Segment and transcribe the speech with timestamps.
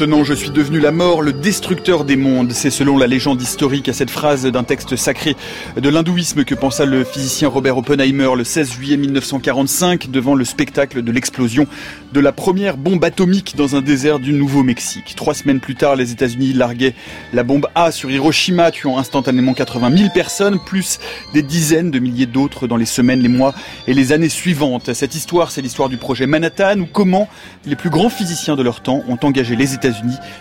[0.00, 2.52] Maintenant, je suis devenu la mort, le destructeur des mondes.
[2.52, 5.36] C'est selon la légende historique à cette phrase d'un texte sacré
[5.76, 11.02] de l'hindouisme que pensa le physicien Robert Oppenheimer le 16 juillet 1945 devant le spectacle
[11.02, 11.66] de l'explosion
[12.14, 15.14] de la première bombe atomique dans un désert du Nouveau-Mexique.
[15.16, 16.94] Trois semaines plus tard, les États-Unis larguaient
[17.34, 20.98] la bombe A sur Hiroshima, tuant instantanément 80 000 personnes, plus
[21.34, 23.54] des dizaines de milliers d'autres dans les semaines, les mois
[23.86, 24.94] et les années suivantes.
[24.94, 27.28] Cette histoire, c'est l'histoire du projet Manhattan, ou comment
[27.66, 29.89] les plus grands physiciens de leur temps ont engagé les États-Unis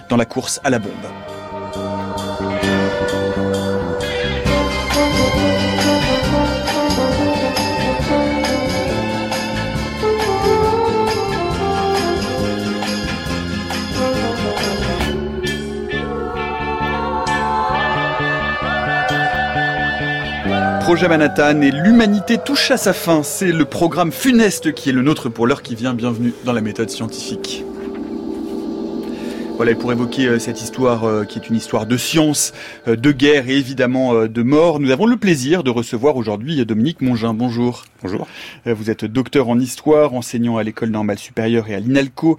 [0.09, 0.91] dans la course à la bombe.
[20.81, 23.21] Projet Manhattan et l'humanité touche à sa fin.
[23.21, 25.93] C'est le programme funeste qui est le nôtre pour l'heure qui vient.
[25.93, 27.63] Bienvenue dans la méthode scientifique.
[29.59, 32.53] Voilà, pour évoquer euh, cette histoire euh, qui est une histoire de science,
[32.87, 37.01] euh, de guerre et évidemment de mort, nous avons le plaisir de recevoir aujourd'hui Dominique
[37.01, 37.33] Mongin.
[37.33, 37.83] Bonjour.
[38.01, 38.25] Bonjour.
[38.65, 42.37] Vous êtes docteur en histoire, enseignant à l'école normale supérieure et à l'INALCO,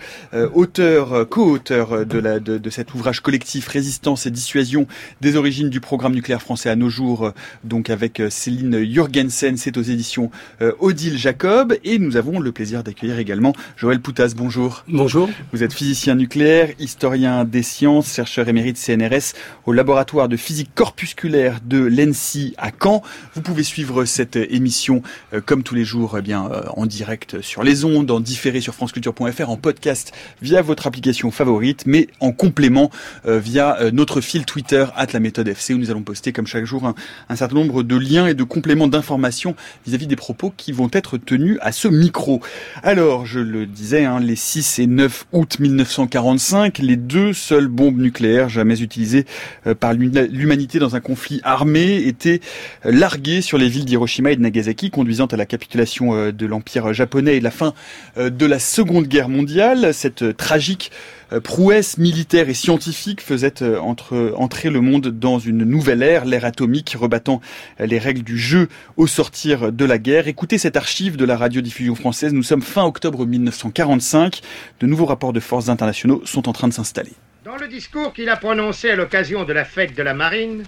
[0.55, 4.87] auteur, co-auteur de, la, de, de, cet ouvrage collectif Résistance et dissuasion
[5.21, 9.83] des origines du programme nucléaire français à nos jours, donc avec Céline Jurgensen, c'est aux
[9.83, 10.31] éditions
[10.79, 14.33] Odile Jacob, et nous avons le plaisir d'accueillir également Joël Poutas.
[14.35, 14.85] Bonjour.
[14.89, 15.29] Bonjour.
[15.53, 19.35] Vous êtes physicien nucléaire, historien historien des sciences, chercheur émérite CNRS
[19.67, 23.03] au laboratoire de physique corpusculaire de l'ENSI à Caen.
[23.35, 25.03] Vous pouvez suivre cette émission
[25.35, 28.61] euh, comme tous les jours eh bien euh, en direct sur les ondes, en différé
[28.61, 32.93] sur franceculture.fr, en podcast via votre application favorite, mais en complément
[33.27, 36.65] euh, via notre fil Twitter at la méthode FC où nous allons poster comme chaque
[36.65, 36.87] jour
[37.29, 41.19] un, certain nombre de liens et de compléments d'informations vis-à-vis des propos qui vont être
[41.19, 42.41] tenus à ce micro.
[42.85, 47.99] Alors, je le disais, hein, les 6 et 9 août 1945, les deux seules bombes
[47.99, 49.25] nucléaires jamais utilisées
[49.67, 52.41] euh, par l'humanité dans un conflit armé étaient
[52.87, 56.47] euh, larguées sur les villes d'Hiroshima et de Nagasaki, conduisant à la capitulation euh, de
[56.47, 57.75] l'Empire japonais et la fin
[58.17, 59.93] de la Seconde Guerre mondiale.
[59.95, 60.91] Cette tragique
[61.39, 66.97] prouesse militaire et scientifique faisait entre, entrer le monde dans une nouvelle ère, l'ère atomique,
[66.99, 67.41] rebattant
[67.79, 70.29] les règles du jeu au sortir de la guerre.
[70.29, 72.33] Écoutez cette archive de la radiodiffusion française.
[72.33, 74.41] Nous sommes fin octobre 1945.
[74.81, 77.13] De nouveaux rapports de forces internationaux sont en train de s'installer.
[77.45, 80.65] Dans le discours qu'il a prononcé à l'occasion de la fête de la marine,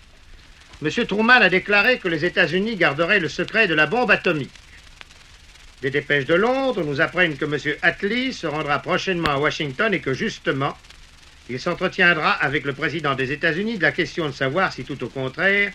[0.82, 1.06] M.
[1.06, 4.50] Truman a déclaré que les États-Unis garderaient le secret de la bombe atomique.
[5.82, 7.76] Des dépêches de Londres nous apprennent que M.
[7.82, 10.76] Attlee se rendra prochainement à Washington et que justement,
[11.48, 15.08] il s'entretiendra avec le président des États-Unis de la question de savoir si tout au
[15.08, 15.72] contraire,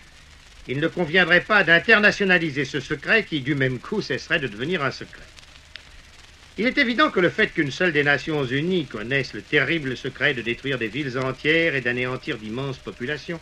[0.66, 4.90] il ne conviendrait pas d'internationaliser ce secret qui, du même coup, cesserait de devenir un
[4.90, 5.26] secret.
[6.56, 10.32] Il est évident que le fait qu'une seule des Nations Unies connaisse le terrible secret
[10.32, 13.40] de détruire des villes entières et d'anéantir d'immenses populations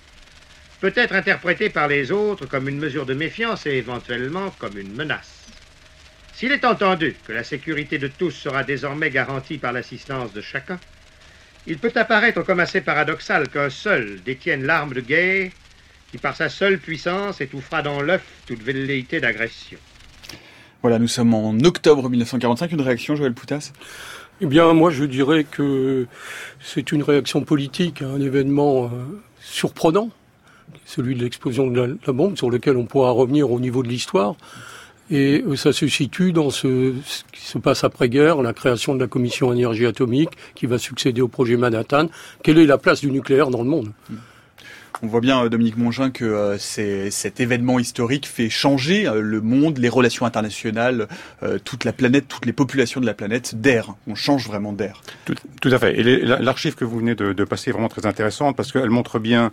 [0.81, 4.93] peut être interprété par les autres comme une mesure de méfiance et éventuellement comme une
[4.93, 5.36] menace.
[6.37, 10.79] S'il est entendu que la sécurité de tous sera désormais garantie par l'assistance de chacun,
[11.67, 15.51] il peut apparaître comme assez paradoxal qu'un seul détienne l'arme de guerre
[16.11, 19.79] qui, par sa seule puissance, étouffera dans l'œuf toute velléité d'agression.
[20.83, 22.71] Voilà, nous sommes en octobre 1945.
[22.71, 23.73] Une réaction, Joël Poutas?
[24.43, 26.07] Eh bien, moi, je dirais que
[26.61, 30.11] c'est une réaction politique un événement euh, surprenant,
[30.85, 34.37] celui de l'explosion de la, bombe, sur lequel on pourra revenir au niveau de l'histoire.
[35.11, 39.01] Et euh, ça se situe dans ce, ce qui se passe après-guerre, la création de
[39.01, 42.09] la commission énergie atomique qui va succéder au projet Manhattan.
[42.43, 43.93] Quelle est la place du nucléaire dans le monde?
[44.11, 44.17] Hmm.
[45.03, 49.41] On voit bien, euh, Dominique Mongin, que euh, cet événement historique fait changer euh, le
[49.41, 51.09] monde, les relations internationales,
[51.65, 53.95] toute la planète, toutes les populations de la planète d'air.
[54.07, 55.03] On change vraiment d'air.
[55.25, 55.99] Tout, à fait.
[55.99, 59.53] Et l'archive que vous venez de, passer est vraiment très intéressante parce qu'elle montre bien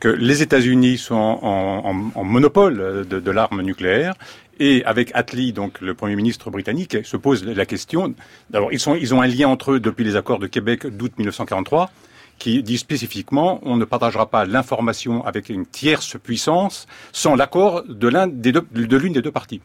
[0.00, 4.14] que les États-Unis sont en, monopole de, de l'arme nucléaire
[4.60, 8.14] et avec Attlee, donc le Premier ministre britannique, se pose la question.
[8.50, 11.90] D'abord, ils, ils ont un lien entre eux depuis les accords de Québec d'août 1943
[12.38, 18.10] qui dit spécifiquement on ne partagera pas l'information avec une tierce puissance sans l'accord de
[18.26, 19.60] des de l'une des deux parties.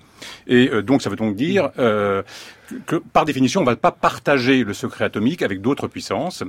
[0.48, 2.22] Et euh, donc ça veut donc dire euh,
[2.86, 6.44] que par définition on ne va pas partager le secret atomique avec d'autres puissances.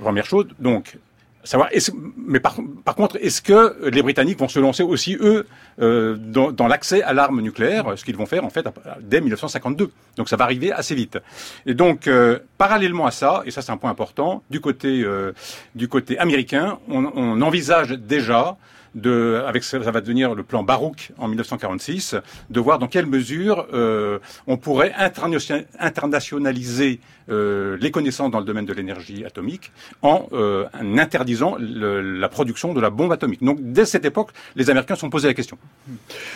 [0.00, 0.98] première chose, donc
[1.44, 1.70] savoir.
[2.16, 5.46] mais par, par contre, est-ce que les Britanniques vont se lancer aussi eux
[5.80, 8.66] euh, dans, dans l'accès à l'arme nucléaire, ce qu'ils vont faire en fait
[9.00, 9.90] dès 1952.
[10.16, 11.18] Donc ça va arriver assez vite.
[11.66, 15.32] Et donc euh, parallèlement à ça, et ça c'est un point important, du côté euh,
[15.74, 18.56] du côté américain, on, on envisage déjà
[18.94, 22.16] de, avec ça va devenir le plan Barouk en 1946,
[22.50, 24.92] de voir dans quelle mesure euh, on pourrait
[25.78, 29.70] internationaliser euh, les connaissances dans le domaine de l'énergie atomique
[30.02, 30.66] en, euh,
[30.96, 33.42] interdisant la production de la bombe atomique.
[33.42, 35.56] Donc dès cette époque, les Américains sont posés la question.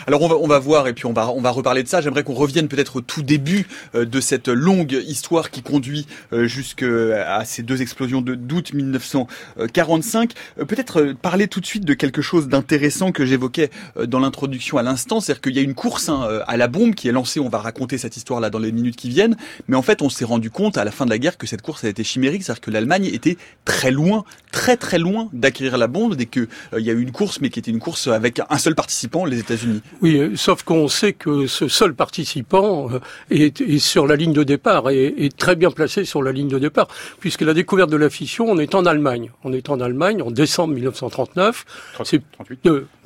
[0.06, 2.00] Alors on va, on va voir et puis on va, on va reparler de ça.
[2.00, 6.46] J'aimerais qu'on revienne peut-être au tout début euh, de cette longue histoire qui conduit euh,
[6.46, 10.32] jusqu'à ces deux explosions de d'août 1945.
[10.58, 13.70] Euh, peut-être parler tout de suite de quelque chose d'intéressant que j'évoquais
[14.06, 17.08] dans l'introduction à l'instant, c'est-à-dire qu'il y a une course hein, à la bombe qui
[17.08, 17.40] est lancée.
[17.40, 19.36] On va raconter cette histoire là dans les minutes qui viennent,
[19.68, 21.62] mais en fait on s'est rendu compte à la fin de la guerre que cette
[21.62, 25.86] course a été chimérique, c'est-à-dire que l'Allemagne était très loin, très très loin d'acquérir la
[25.86, 28.40] bombe dès que il y a eu une course, mais qui était une course avec
[28.48, 29.82] un seul participant, les États-Unis.
[30.02, 32.88] Oui, sauf qu'on sait que ce seul participant
[33.30, 36.58] est, sur la ligne de départ et est très bien placé sur la ligne de
[36.58, 36.88] départ,
[37.20, 39.30] puisque la découverte de la fission, on est en Allemagne.
[39.44, 41.64] On est en Allemagne en décembre 1939.
[42.04, 42.22] C'est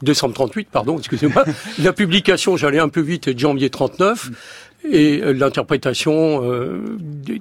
[0.02, 1.44] décembre 38, pardon, excusez-moi.
[1.78, 4.30] la publication, j'allais un peu vite, est de janvier 39.
[4.82, 6.96] Et euh, l'interprétation euh,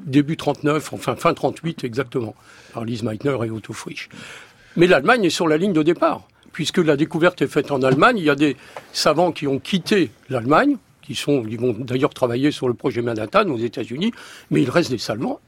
[0.06, 2.36] début 39, enfin fin 38 exactement,
[2.74, 4.10] par Lise Meitner et Otto Frisch.
[4.76, 8.18] Mais l'Allemagne est sur la ligne de départ, puisque la découverte est faite en Allemagne.
[8.18, 8.58] Il y a des
[8.92, 13.48] savants qui ont quitté l'Allemagne, qui sont, ils vont d'ailleurs travailler sur le projet Manhattan
[13.50, 14.12] aux États-Unis,
[14.52, 15.40] mais il reste des Allemands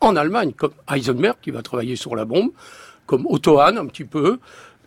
[0.00, 2.50] en Allemagne, comme Heisenberg qui va travailler sur la bombe,
[3.06, 4.38] comme Otto Hahn un petit peu,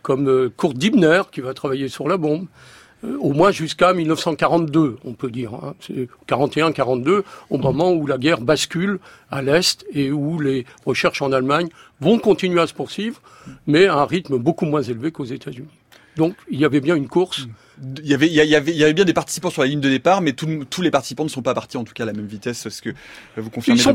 [0.06, 2.46] comme euh, Kurt Dibner qui va travailler sur la bombe,
[3.02, 5.52] euh, au moins jusqu'à 1942, on peut dire.
[5.54, 5.74] Hein.
[6.28, 9.00] 41-42, au moment où la guerre bascule
[9.32, 11.66] à l'Est et où les recherches en Allemagne
[12.00, 13.20] vont continuer à se poursuivre,
[13.66, 15.66] mais à un rythme beaucoup moins élevé qu'aux États-Unis.
[16.16, 17.46] Donc il y avait bien une course
[18.02, 19.80] il y avait, il y avait, il y avait bien des participants sur la ligne
[19.80, 22.12] de départ, mais tous les participants ne sont pas partis en tout cas à la
[22.12, 22.64] même vitesse.
[22.64, 22.90] Est-ce que
[23.36, 23.94] vous confirmez ils sont,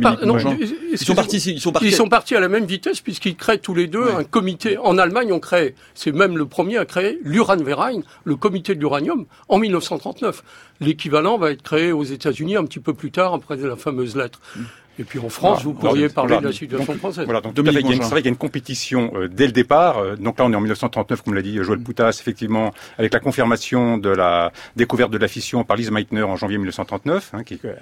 [0.92, 1.88] ils sont partis, ils sont partis.
[1.88, 4.78] Ils sont partis à la même vitesse puisqu'ils créent tous les deux un comité.
[4.78, 9.26] En Allemagne, on crée, c'est même le premier à créer l'Uranverein, le comité de l'uranium,
[9.50, 10.44] en 1939.
[10.80, 14.40] L'équivalent va être créé aux États-Unis un petit peu plus tard, après la fameuse lettre.
[14.56, 14.62] Mm.
[15.00, 17.26] Et puis en France, vous pourriez parler de la situation française.
[17.26, 20.00] Voilà, donc c'est vrai qu'il y a une compétition euh, dès le départ.
[20.00, 21.84] Euh, donc là, on est en 1939, comme l'a dit Joël mm.
[21.84, 26.36] Poutas, effectivement, avec la confirmation de la découverte de la fission par Lise Meitner en
[26.36, 27.74] janvier 1939, hein, qui, euh,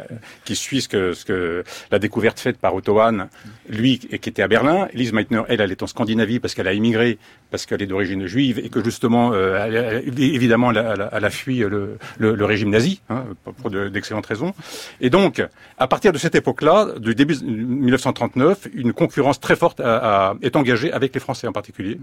[0.46, 3.28] qui, suit ce que, ce que la découverte faite par Otto Hahn,
[3.68, 4.88] lui, qui était à Berlin.
[4.94, 7.18] Lise Meitner, elle, elle est en Scandinavie parce qu'elle a immigré,
[7.50, 9.34] parce qu'elle est d'origine juive et que justement,
[10.18, 13.26] évidemment, elle a, elle a, fui le, le, le, régime nazi, hein,
[13.58, 14.54] pour d'excellentes raisons.
[15.02, 15.44] Et donc,
[15.78, 21.13] à partir de cette époque-là, du début 1939, une concurrence très forte est engagée avec
[21.13, 22.00] les Français en particulier,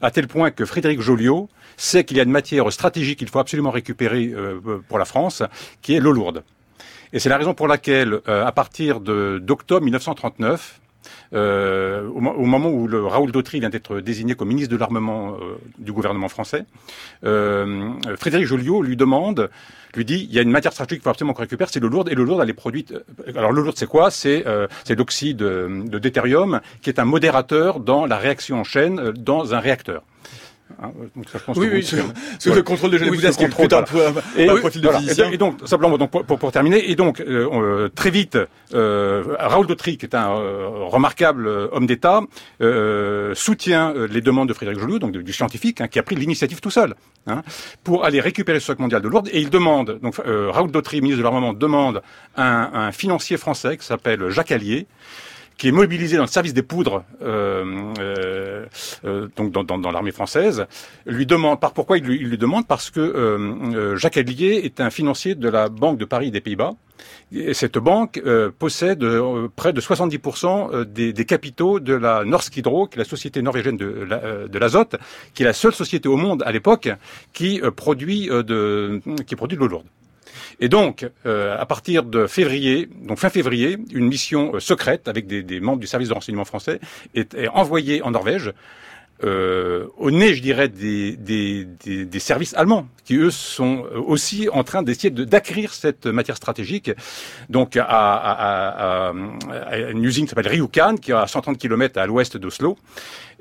[0.00, 3.38] à tel point que Frédéric Joliot sait qu'il y a une matière stratégique qu'il faut
[3.38, 5.42] absolument récupérer euh, pour la France,
[5.80, 6.44] qui est l'eau lourde.
[7.12, 10.80] Et c'est la raison pour laquelle, euh, à partir d'octobre 1939,
[11.34, 15.56] euh, au, moment où le Raoul Dautry vient d'être désigné comme ministre de l'armement euh,
[15.78, 16.64] du gouvernement français,
[17.24, 19.50] euh, Frédéric Joliot lui demande,
[19.94, 22.08] lui dit, il y a une matière stratégique qu'il faut absolument qu'on c'est l'eau lourde,
[22.10, 22.94] et l'eau lourde, elle est produite...
[23.36, 24.10] Alors l'eau lourde, c'est quoi?
[24.10, 24.44] C'est
[24.90, 30.02] l'oxyde de deutérium, qui est un modérateur dans la réaction en chaîne dans un réacteur.
[30.82, 33.82] Hein, donc ça, je pense oui, oui, c'est le contrôle de oui, qui est un
[33.82, 34.00] peu
[34.36, 35.30] et, un profil de physicien.
[35.30, 38.36] Et, donc, simplement, donc, pour, pour, terminer, et donc, euh, euh très vite,
[38.74, 42.22] euh, Raoul Dautry, qui est un euh, remarquable euh, homme d'État,
[43.34, 46.70] soutient les demandes de Frédéric Joliot, donc du scientifique, hein, qui a pris l'initiative tout
[46.70, 46.94] seul,
[47.28, 47.42] hein,
[47.84, 51.18] pour aller récupérer ce stock mondial de Lourdes, et il demande, donc Raoul Dautry, ministre
[51.18, 52.02] de l'Armement, demande
[52.36, 54.86] un, un financier français qui s'appelle Jacques Allier,
[55.62, 58.66] qui est mobilisé dans le service des poudres, euh, euh,
[59.04, 60.66] euh donc dans, l'armée française,
[61.06, 61.60] lui demande.
[61.60, 62.66] Par pourquoi il lui, demande?
[62.66, 66.72] Parce que Jacques Allier est un financier de la Banque de Paris des Pays-Bas.
[67.30, 68.20] Et cette banque
[68.58, 69.06] possède
[69.54, 73.76] près de 70% des, des, capitaux de la Norsk Hydro, qui est la société norvégienne
[73.76, 74.96] de l'azote,
[75.32, 76.90] qui est la seule société au monde à l'époque
[77.32, 79.86] qui produit de qui produit de l'eau lourde.
[80.60, 85.26] Et donc, euh, à partir de février, donc fin février, une mission euh, secrète avec
[85.26, 86.80] des, des, membres du service de renseignement français
[87.14, 88.52] est, est envoyée en Norvège.
[89.24, 94.48] Euh, au nez, je dirais, des, des, des, des, services allemands, qui eux sont aussi
[94.52, 96.90] en train d'essayer d'acquérir cette matière stratégique.
[97.48, 99.12] Donc à, à, à,
[99.68, 102.76] à une usine qui s'appelle Ryukan, qui est à 130 km à l'ouest d'Oslo,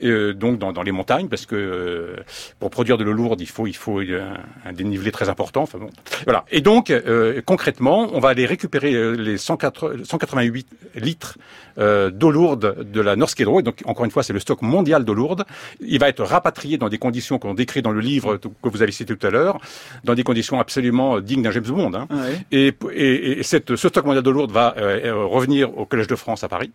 [0.03, 2.15] euh, donc dans, dans, les montagnes, parce que euh,
[2.59, 5.63] pour produire de l'eau lourde, il faut, il faut un, dénivelé très important.
[5.63, 5.89] Enfin bon,
[6.25, 6.45] voilà.
[6.51, 11.37] Et donc euh, concrètement, on va aller récupérer les 188 litres
[11.77, 13.59] d'eau lourde de la Norsk Hydro.
[13.59, 15.45] Et donc encore une fois, c'est le stock mondial d'eau lourde.
[15.79, 18.91] il va être rapatrié dans des conditions qu'on décrit dans le livre que vous avez
[18.91, 19.59] cité tout à l'heure,
[20.03, 21.93] dans des conditions absolument dignes d'un James Bond.
[21.93, 22.07] Hein.
[22.51, 26.43] Et, et, et cette, ce stock mondial de Lourdes va revenir au Collège de France
[26.43, 26.71] à Paris.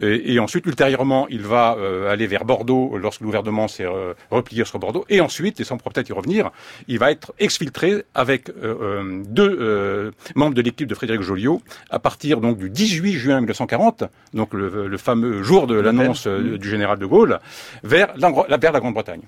[0.00, 4.64] Et, ensuite, ultérieurement, il va euh, aller vers Bordeaux lorsque le gouvernement s'est euh, replié
[4.64, 5.04] sur Bordeaux.
[5.08, 6.50] Et ensuite, et sans peut-être y revenir,
[6.88, 11.60] il va être exfiltré avec euh, deux membres de l'équipe de Frédéric Joliot
[11.90, 16.98] à partir donc du 18 juin 1940, donc le, fameux jour de l'annonce du général
[16.98, 17.38] de Gaulle,
[17.82, 19.22] vers la, vers la Grande-Bretagne.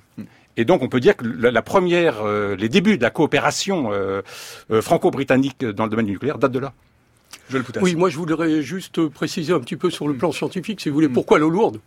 [0.57, 3.91] Et donc, on peut dire que la, première, les débuts de la coopération
[4.71, 6.73] franco-britannique dans le domaine du nucléaire datent de là.
[7.81, 10.95] Oui, moi je voudrais juste préciser un petit peu sur le plan scientifique, si vous
[10.95, 11.13] voulez, mm.
[11.13, 11.81] pourquoi l'eau lourde?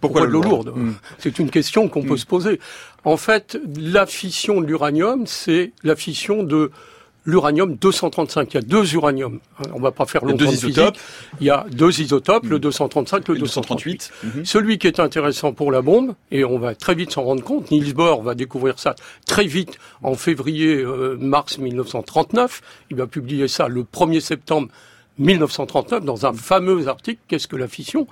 [0.00, 0.94] Pourquoi, l'eau lourde mm.
[1.18, 2.18] C'est une question qu'on peut mm.
[2.18, 2.60] se poser.
[3.04, 6.70] En fait, la fission de l'uranium, c'est la fission de
[7.28, 8.52] l'uranium 235.
[8.52, 9.40] Il y a deux uraniums.
[9.58, 10.96] Hein, on va pas faire longtemps deux isotopes.
[11.40, 14.10] Il y a deux isotopes, le 235, le, 238.
[14.22, 14.44] Mhm.
[14.44, 17.70] Celui qui est intéressant pour la bombe, et on va très vite s'en rendre compte,
[17.70, 18.94] Niels Bohr va découvrir ça
[19.26, 22.62] très vite en février-mars euh, 1939.
[22.90, 24.68] Il va publier ça le 1er septembre
[25.18, 28.06] 1939 dans un fameux article, Qu'est-ce que la fission?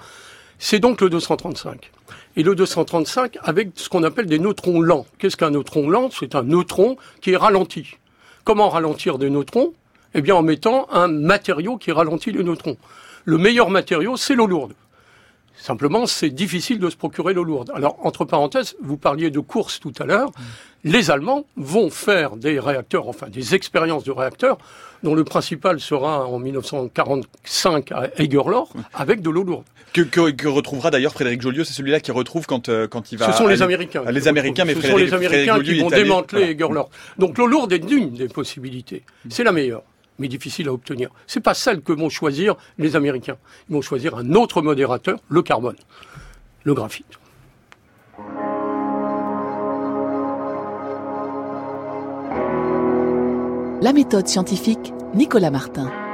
[0.58, 1.90] C'est donc le 235
[2.36, 5.06] et le 235 avec ce qu'on appelle des neutrons lents.
[5.18, 6.10] Qu'est-ce qu'un neutron lent?
[6.10, 7.96] C'est un neutron qui est ralenti.
[8.44, 9.74] Comment ralentir des neutrons?
[10.14, 12.78] Eh bien en mettant un matériau qui ralentit les neutrons.
[13.24, 14.72] Le meilleur matériau, c'est l'eau lourde.
[15.56, 17.70] Simplement, c'est difficile de se procurer l'eau lourde.
[17.74, 20.30] Alors, entre parenthèses, vous parliez de course tout à l'heure.
[20.84, 24.58] Les Allemands vont faire des réacteurs, enfin des expériences de réacteurs,
[25.02, 29.64] dont le principal sera en 1945 à Egerlor, avec de l'eau lourde.
[29.92, 33.32] Que, retrouvera d'ailleurs Frédéric Joliot, c'est celui-là qui retrouve quand, euh, quand il va...
[33.32, 34.04] Ce sont les Américains.
[34.10, 36.90] les Américains, mais Ce sont les Américains qui vont démanteler Egerlor.
[37.18, 39.02] Donc l'eau lourde est une des possibilités.
[39.30, 39.82] C'est la meilleure
[40.18, 41.10] mais difficile à obtenir.
[41.26, 43.36] C'est pas celle que vont choisir les Américains.
[43.68, 45.76] Ils vont choisir un autre modérateur, le carbone,
[46.64, 47.18] le graphite.
[53.82, 56.05] La méthode scientifique, Nicolas Martin.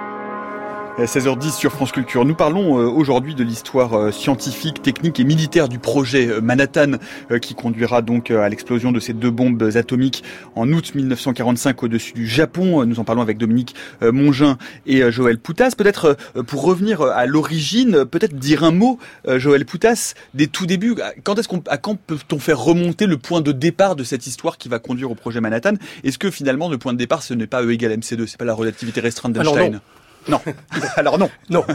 [0.98, 2.26] 16h10 sur France Culture.
[2.26, 6.92] Nous parlons euh, aujourd'hui de l'histoire euh, scientifique, technique et militaire du projet euh, Manhattan
[7.40, 10.22] qui conduira donc à l'explosion de ces deux bombes atomiques
[10.54, 12.84] en août 1945 au-dessus du Japon.
[12.84, 15.70] Nous en parlons avec Dominique Mongin et Joël Poutas.
[15.76, 20.96] Peut-être pour revenir à l'origine, peut-être dire un mot, Joël Poutas, des tout débuts.
[21.24, 24.58] Quand est-ce qu'on, à quand peut-on faire remonter le point de départ de cette histoire
[24.58, 25.74] qui va conduire au projet Manhattan?
[26.04, 28.44] Est-ce que finalement le point de départ ce n'est pas E égale MC2, c'est pas
[28.44, 29.80] la relativité restreinte d'Einstein?
[30.28, 30.40] Non.
[30.96, 31.30] Alors non.
[31.50, 31.64] Non.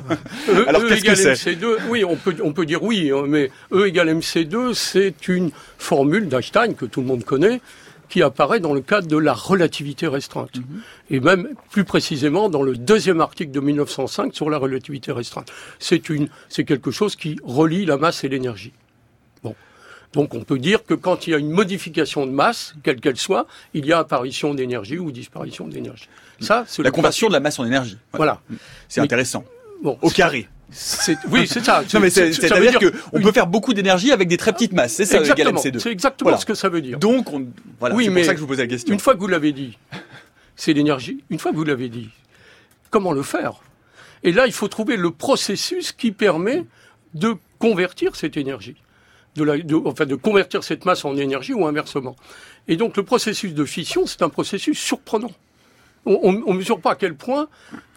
[0.49, 3.25] E, Alors e qu'est-ce que c'est MC2, oui, on peut, on peut dire oui, hein,
[3.27, 7.59] mais E égale MC2, c'est une formule d'Einstein que tout le monde connaît,
[8.09, 10.55] qui apparaît dans le cadre de la relativité restreinte.
[10.57, 10.81] Mhm.
[11.09, 15.51] Et même plus précisément dans le deuxième article de 1905 sur la relativité restreinte.
[15.79, 18.71] C'est une, c'est quelque chose qui relie la masse et l'énergie.
[20.17, 23.17] Donc on peut dire que quand il y a une modification de masse, quelle qu'elle
[23.17, 23.45] soit,
[23.75, 26.09] il y a apparition d'énergie ou disparition d'énergie.
[26.39, 27.99] Ça, c'est la conversion de la masse en énergie.
[28.13, 28.41] Voilà.
[28.89, 29.45] C'est intéressant.
[29.83, 30.49] Bon, au carré.
[31.29, 31.83] Oui, c'est ça.
[31.87, 34.93] c'est-à-dire qu'on peut faire beaucoup d'énergie avec des très petites masses.
[34.93, 35.61] C'est ça, exactement.
[35.61, 36.97] C'est exactement ce que ça veut dire.
[36.97, 37.45] Donc, on,
[37.79, 38.91] voilà, oui, c'est pour ça que je vous pose la question.
[38.91, 39.77] Une fois que vous l'avez dit,
[40.55, 41.23] c'est l'énergie.
[41.29, 42.09] Une fois que vous l'avez dit,
[42.89, 43.61] comment le faire?
[44.23, 46.65] Et là, il faut trouver le processus qui permet
[47.13, 48.77] de convertir cette énergie
[49.37, 52.15] de, la, de, enfin, de convertir cette masse en énergie ou inversement.
[52.67, 55.31] Et donc le processus de fission, c'est un processus surprenant.
[56.05, 57.49] On ne mesure pas à quel point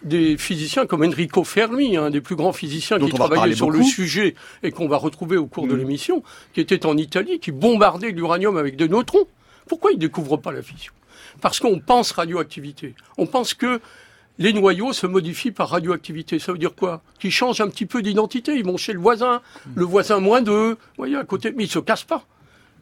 [0.03, 4.35] des physiciens comme Enrico Fermi, un des plus grands physiciens qui travaillait sur le sujet
[4.63, 5.77] et qu'on va retrouver au cours de mm.
[5.77, 9.27] l'émission, qui était en Italie, qui bombardait l'uranium avec des neutrons.
[9.65, 10.91] Pourquoi il ne découvre pas la fission?
[11.39, 12.95] Parce qu'on pense radioactivité.
[13.17, 13.79] On pense que
[14.37, 16.39] les noyaux se modifient par radioactivité.
[16.39, 18.55] Ça veut dire quoi Qu'ils changent un petit peu d'identité.
[18.55, 19.41] Ils vont chez le voisin,
[19.75, 22.25] le voisin moins d'eux, vous voyez, à côté, mais ils se cassent pas.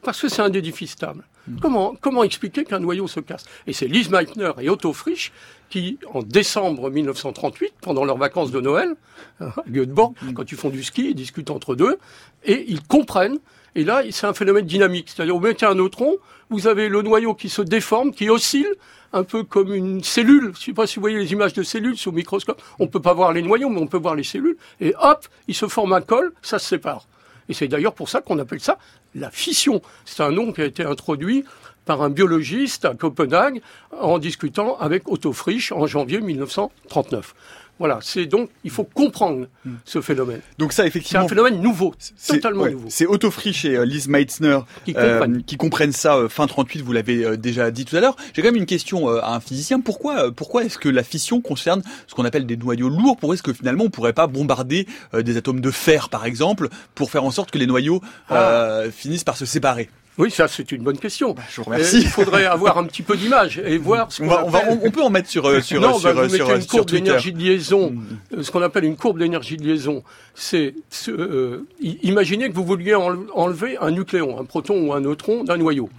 [0.01, 1.25] Parce que c'est un édifice stable.
[1.61, 5.31] Comment, comment expliquer qu'un noyau se casse Et c'est Lise Meitner et Otto Frisch
[5.69, 8.95] qui, en décembre 1938, pendant leurs vacances de Noël,
[9.39, 11.97] à Göteborg, quand ils font du ski, ils discutent entre eux,
[12.43, 13.39] et ils comprennent
[13.79, 15.07] et là, c'est un phénomène dynamique.
[15.07, 16.17] C'est-à-dire, vous mettez un neutron,
[16.49, 18.67] vous avez le noyau qui se déforme, qui oscille,
[19.13, 20.51] un peu comme une cellule.
[20.55, 22.61] Je ne sais pas si vous voyez les images de cellules sous microscope.
[22.79, 24.57] On ne peut pas voir les noyaux, mais on peut voir les cellules.
[24.81, 27.07] Et hop, il se forme un col, ça se sépare.
[27.47, 28.77] Et c'est d'ailleurs pour ça qu'on appelle ça
[29.15, 29.81] la fission.
[30.03, 31.45] C'est un nom qui a été introduit
[31.85, 33.61] par un biologiste à Copenhague
[33.97, 37.33] en discutant avec Otto Frisch en janvier 1939.
[37.79, 39.75] Voilà, c'est donc, il faut comprendre Hmm.
[39.85, 40.41] ce phénomène.
[40.57, 42.87] Donc ça, C'est effectivement, un phénomène nouveau, c'est- totalement ouais, nouveau.
[42.89, 45.43] C'est Otto Frisch et euh, Lise Meitzner Qui euh, comprennent.
[45.43, 48.15] qui comprennent ça euh, fin 38, vous l'avez euh, déjà dit tout à l'heure.
[48.33, 49.79] J'ai quand même une question à un physicien.
[49.79, 53.17] Pourquoi, pourquoi est-ce que la fission concerne ce qu'on appelle des noyaux lourds?
[53.17, 54.85] Pourquoi est-ce que finalement on pourrait pas bombarder
[55.17, 59.23] des atomes de fer, par exemple, pour faire en sorte que les noyaux euh, finissent
[59.23, 59.89] par se séparer?
[60.19, 61.33] Oui, ça, c'est une bonne question.
[61.49, 62.01] Je vous Et remercie.
[62.01, 64.59] il faudrait avoir un petit peu d'image et voir ce On qu'on va, on, va,
[64.59, 66.59] appelle- on, on peut en mettre sur euh, sur non, sur, bah, vous sur, mettez
[66.61, 68.03] une courbe d'énergie de liaison, Mm.
[68.37, 70.03] euh, ce qu'on appelle une courbe d'énergie de liaison.
[70.35, 71.65] C'est, ce, euh,
[72.03, 75.89] imaginez que vous vouliez enle- enlever un nucléon, un proton ou un neutron d'un noyau.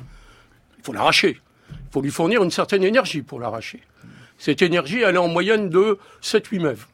[0.79, 1.41] Il faut l'arracher.
[1.71, 3.81] Il faut lui fournir une certaine énergie pour l'arracher.
[4.39, 6.87] Cette énergie, elle est en moyenne de 7-8 MeV.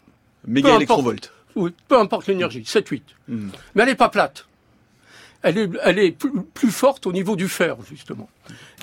[0.47, 0.77] Méga peu importe.
[0.81, 1.33] électronvolts.
[1.57, 3.03] Oui, peu importe l'énergie, 7-8.
[3.29, 3.49] Mm.
[3.75, 4.46] Mais elle n'est pas plate.
[5.43, 8.29] Elle est, elle est plus, plus forte au niveau du fer, justement.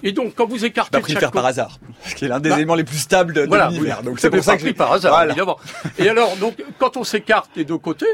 [0.04, 2.40] Et donc, quand vous écartez de pris le fer par hasard, ce qui est l'un
[2.40, 3.98] des Bah, éléments les plus stables de, voilà, l'univers.
[4.00, 4.06] oui.
[4.06, 5.32] Donc c'est pour ça que pris j'ai- par hasard, Voilà.
[5.32, 5.58] évidemment.
[5.98, 8.06] Et alors, donc, quand on s'écarte des deux côtés,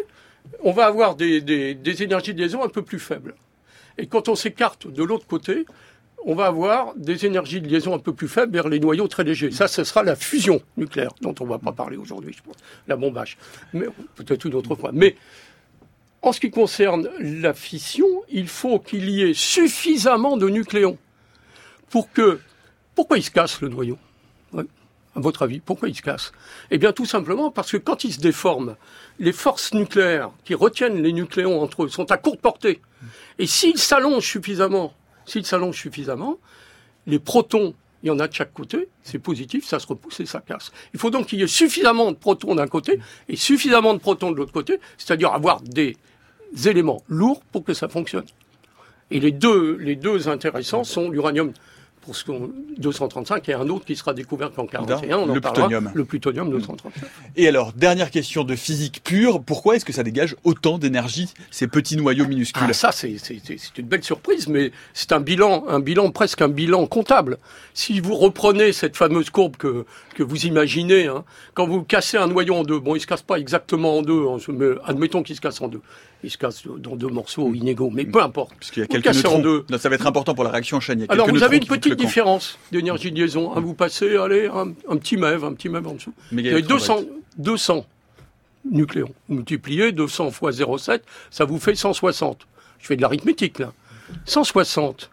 [0.63, 3.35] on va avoir des, des, des énergies de liaison un peu plus faibles.
[3.97, 5.65] Et quand on s'écarte de l'autre côté,
[6.25, 9.23] on va avoir des énergies de liaison un peu plus faibles vers les noyaux très
[9.23, 9.51] légers.
[9.51, 12.55] Ça, ce sera la fusion nucléaire, dont on ne va pas parler aujourd'hui, je pense.
[12.87, 13.37] La bombage.
[13.73, 14.91] Mais peut-être une autre fois.
[14.93, 15.15] Mais
[16.21, 20.97] en ce qui concerne la fission, il faut qu'il y ait suffisamment de nucléons
[21.89, 22.39] pour que...
[22.95, 23.97] Pourquoi il se casse le noyau?
[25.15, 26.31] À votre avis, pourquoi il se casse
[26.69, 28.75] Eh bien, tout simplement parce que quand il se déforme,
[29.19, 32.81] les forces nucléaires qui retiennent les nucléons entre eux sont à courte portée.
[33.37, 34.93] Et s'ils s'allongent suffisamment,
[35.25, 36.37] s'ils s'allongent suffisamment,
[37.07, 37.73] les protons,
[38.03, 40.71] il y en a de chaque côté, c'est positif, ça se repousse et ça casse.
[40.93, 44.31] Il faut donc qu'il y ait suffisamment de protons d'un côté et suffisamment de protons
[44.31, 45.97] de l'autre côté, c'est-à-dire avoir des
[46.65, 48.25] éléments lourds pour que ça fonctionne.
[49.11, 51.51] Et les deux, les deux intéressants sont l'uranium
[52.09, 52.49] pour ce qu'on
[52.79, 55.91] 235 et un autre qui sera découvert qu'en 41, on en Le parlera, plutonium.
[55.93, 57.07] le plutonium 239.
[57.37, 61.67] Et alors, dernière question de physique pure, pourquoi est-ce que ça dégage autant d'énergie, ces
[61.67, 62.63] petits noyaux minuscules?
[62.67, 63.15] Ah, ça, c'est
[63.77, 67.37] une belle surprise, mais c'est un bilan, un bilan presque un bilan comptable.
[67.75, 69.85] Si vous reprenez cette fameuse courbe que,
[70.15, 71.23] que vous imaginez, hein,
[71.53, 74.25] quand vous cassez un noyau en deux, bon, il se casse pas exactement en deux,
[74.27, 75.81] hein, mais admettons qu'il se casse en deux.
[76.23, 78.53] Il se casse dans deux morceaux inégaux, mais peu importe.
[78.55, 79.39] Puisqu'il y a quelques neutrons.
[79.39, 79.65] deux.
[79.69, 82.59] Non, ça va être important pour la réaction a Alors vous avez une petite différence
[82.71, 83.53] d'énergie de liaison.
[83.55, 86.13] hein, vous passez, allez, un, un petit MEV, un petit MEV en dessous.
[86.31, 87.23] Vous avez 200, électronvolts.
[87.37, 87.85] 200
[88.71, 89.13] nucléons.
[89.29, 91.01] Vous multipliez 200 fois 0,7,
[91.31, 92.45] ça vous fait 160.
[92.79, 93.71] Je fais de l'arithmétique là.
[94.25, 95.09] 160.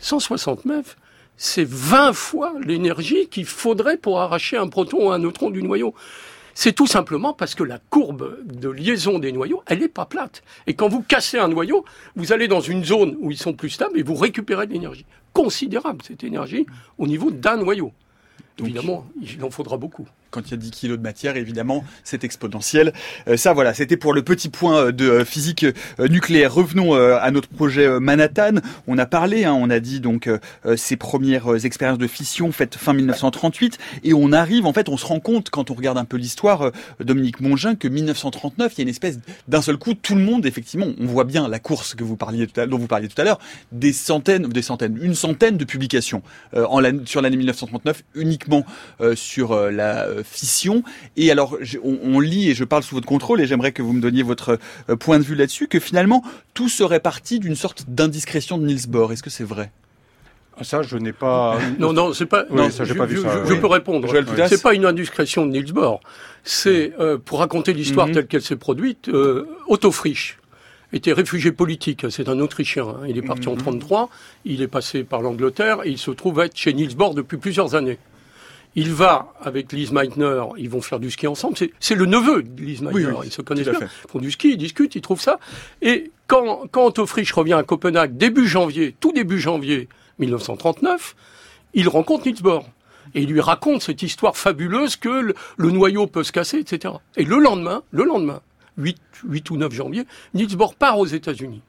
[0.00, 0.94] 160 MeV,
[1.36, 5.94] c'est 20 fois l'énergie qu'il faudrait pour arracher un proton ou un neutron du noyau.
[6.60, 10.42] C'est tout simplement parce que la courbe de liaison des noyaux, elle n'est pas plate.
[10.66, 11.84] Et quand vous cassez un noyau,
[12.16, 15.06] vous allez dans une zone où ils sont plus stables et vous récupérez de l'énergie.
[15.32, 16.66] Considérable, cette énergie,
[16.98, 17.92] au niveau d'un noyau.
[18.56, 20.08] Donc- Évidemment, il en faudra beaucoup.
[20.30, 22.92] Quand il y a 10 kilos de matière, évidemment, c'est exponentiel.
[23.28, 25.64] Euh, ça, voilà, c'était pour le petit point euh, de euh, physique
[25.98, 26.52] nucléaire.
[26.52, 28.56] Revenons à notre projet Manhattan.
[28.86, 30.28] On a parlé, hein, on a dit donc
[30.76, 35.06] ces premières expériences de fission faites fin 1938, et on arrive, en fait, on se
[35.06, 38.84] rend compte quand on regarde un peu l'histoire, Dominique Mongin, que 1939, il y a
[38.84, 42.04] une espèce d'un seul coup, tout le monde, effectivement, on voit bien la course que
[42.04, 43.38] vous parliez tout à, dont vous parliez tout à l'heure,
[43.72, 46.22] des centaines, des centaines, une centaine de publications
[46.54, 48.64] en sur l'année 1939 uniquement
[49.14, 50.82] sur la fission.
[51.16, 53.92] Et alors, on, on lit, et je parle sous votre contrôle, et j'aimerais que vous
[53.92, 54.58] me donniez votre
[54.90, 56.22] euh, point de vue là-dessus, que finalement,
[56.54, 59.12] tout serait parti d'une sorte d'indiscrétion de Niels Bohr.
[59.12, 59.70] Est-ce que c'est vrai?
[60.60, 61.58] Ah, Ça, je n'ai pas.
[61.78, 62.44] Non, non, c'est pas.
[62.50, 63.60] Oui, non, ça, j'ai je, pas vu je- ça, je oui.
[63.60, 64.08] peux répondre.
[64.48, 66.00] C'est pas une indiscrétion de Niels Bohr.
[66.44, 68.14] C'est euh, pour raconter l'histoire Mhm.
[68.14, 69.08] telle qu'elle s'est produite.
[69.08, 70.38] Euh, Otto Frisch
[70.92, 72.06] était réfugié politique.
[72.10, 72.88] C'est un Autrichien.
[72.88, 73.00] hein.
[73.08, 73.58] Il est parti en Mhm.
[73.58, 74.08] 33.
[74.46, 77.74] Il est passé par l'Angleterre et il se trouve être chez Niels Bohr depuis plusieurs
[77.74, 77.98] années.
[78.80, 81.56] Il va avec Lise Meitner, ils vont faire du ski ensemble.
[81.80, 83.06] C'est- le neveu de Lise Meitner.
[83.06, 83.88] Oui, oui, ils se connaissent bien.
[84.04, 85.40] Ils font du ski, ils discutent, ils trouvent ça.
[85.82, 89.88] Et quand, quand Otto Frisch revient à Copenhague début janvier, tout début janvier
[90.20, 91.16] 1939,
[91.74, 92.68] il rencontre Niels Bohr.
[93.14, 96.94] Et il lui raconte cette histoire fabuleuse que le, le noyau peut se casser, etc.
[97.16, 98.40] Et le lendemain, le lendemain,
[98.76, 101.62] 8, 8 ou 9 janvier, Niels Bohr part aux États-Unis.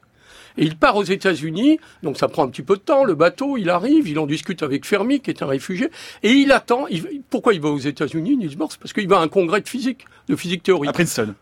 [0.57, 3.57] Et il part aux États-Unis, donc ça prend un petit peu de temps, le bateau,
[3.57, 5.89] il arrive, il en discute avec Fermi, qui est un réfugié,
[6.23, 6.87] et il attend.
[6.89, 9.67] il- pourquoi il va aux États-Unis, Niels Bohr parce qu'il va à un congrès de
[9.69, 10.89] physique, de physique théorique.
[10.89, 11.33] À Princeton.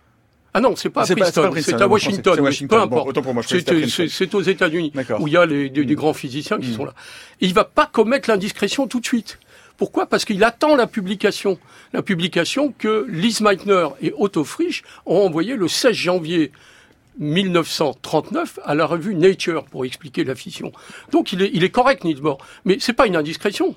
[0.54, 2.78] Ah non, c'est pas à pas- Princeton, c'est à Washington, c'est mais Washington.
[2.80, 3.13] peu importe.
[3.13, 6.74] que C'est aux États-Unis, où il y a les, des, des grands physiciens qui Mm.
[6.76, 6.93] sont là.
[7.41, 9.39] Et il va pas commettre l'indiscrétion tout de suite.
[9.78, 10.08] Pourquoi?
[10.08, 11.60] Parce qu'il attend la publication.
[11.93, 16.52] La publication que Lise Meitner et Otto Frisch ont envoyée le 16 janvier
[17.19, 20.71] 1939 à la revue Nature pour expliquer la fission.
[21.12, 22.38] Donc il est, il est correct, Niels Bohr.
[22.65, 23.75] Mais c'est pas une indiscrétion.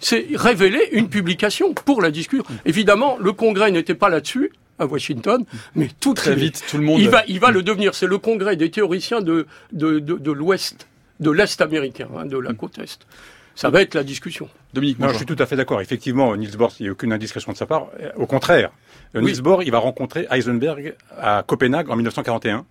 [0.00, 2.44] c'est révéler une publication pour la discussion.
[2.64, 7.00] Évidemment, le Congrès n'était pas là-dessus à Washington, mais tout très vite, tout le monde.
[7.00, 7.94] Il va, il va le devenir.
[7.94, 10.86] C'est le Congrès des théoriciens de de, de, de l'Ouest,
[11.20, 13.06] de l'Est américain, hein, de la côte Est.
[13.54, 14.48] Ça va être la discussion.
[14.72, 15.82] Dominique, moi, je suis tout à fait d'accord.
[15.82, 17.88] Effectivement, Niels Bohr, il n'y a aucune indiscrétion de sa part.
[18.16, 18.70] Au contraire,
[19.14, 19.22] oui.
[19.24, 22.64] Niels Bohr, il va rencontrer Heisenberg à Copenhague en 1941.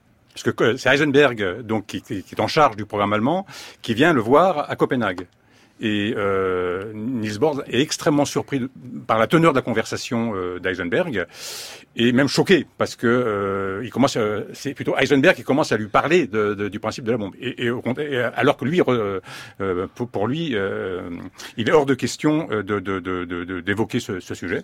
[0.43, 3.45] Parce que c'est Heisenberg, donc, qui, est en charge du programme allemand,
[3.82, 5.28] qui vient le voir à Copenhague.
[5.82, 8.62] Et euh, Niels Bohr est extrêmement surpris
[9.08, 11.25] par la teneur de la conversation euh, d'Eisenberg
[11.95, 14.17] et même choqué parce que euh, il commence,
[14.52, 17.34] c'est plutôt Heisenberg qui commence à lui parler du principe de la bombe.
[17.39, 17.69] Et,
[18.36, 20.56] alors que lui, euh, pour, lui,
[21.58, 22.49] il est hors de question
[23.65, 24.63] d'évoquer ce, sujet.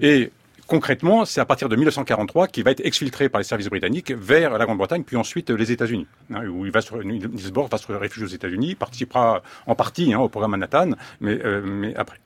[0.00, 0.32] Et
[0.70, 4.56] concrètement, c'est à partir de 1943 qu'il va être exfiltré par les services britanniques vers
[4.56, 9.42] la Grande-Bretagne, puis ensuite les États-Unis, hein, où il va se, réfugier aux États-Unis, participera
[9.66, 12.18] en partie hein, au programme Manhattan, mais, euh, mais après.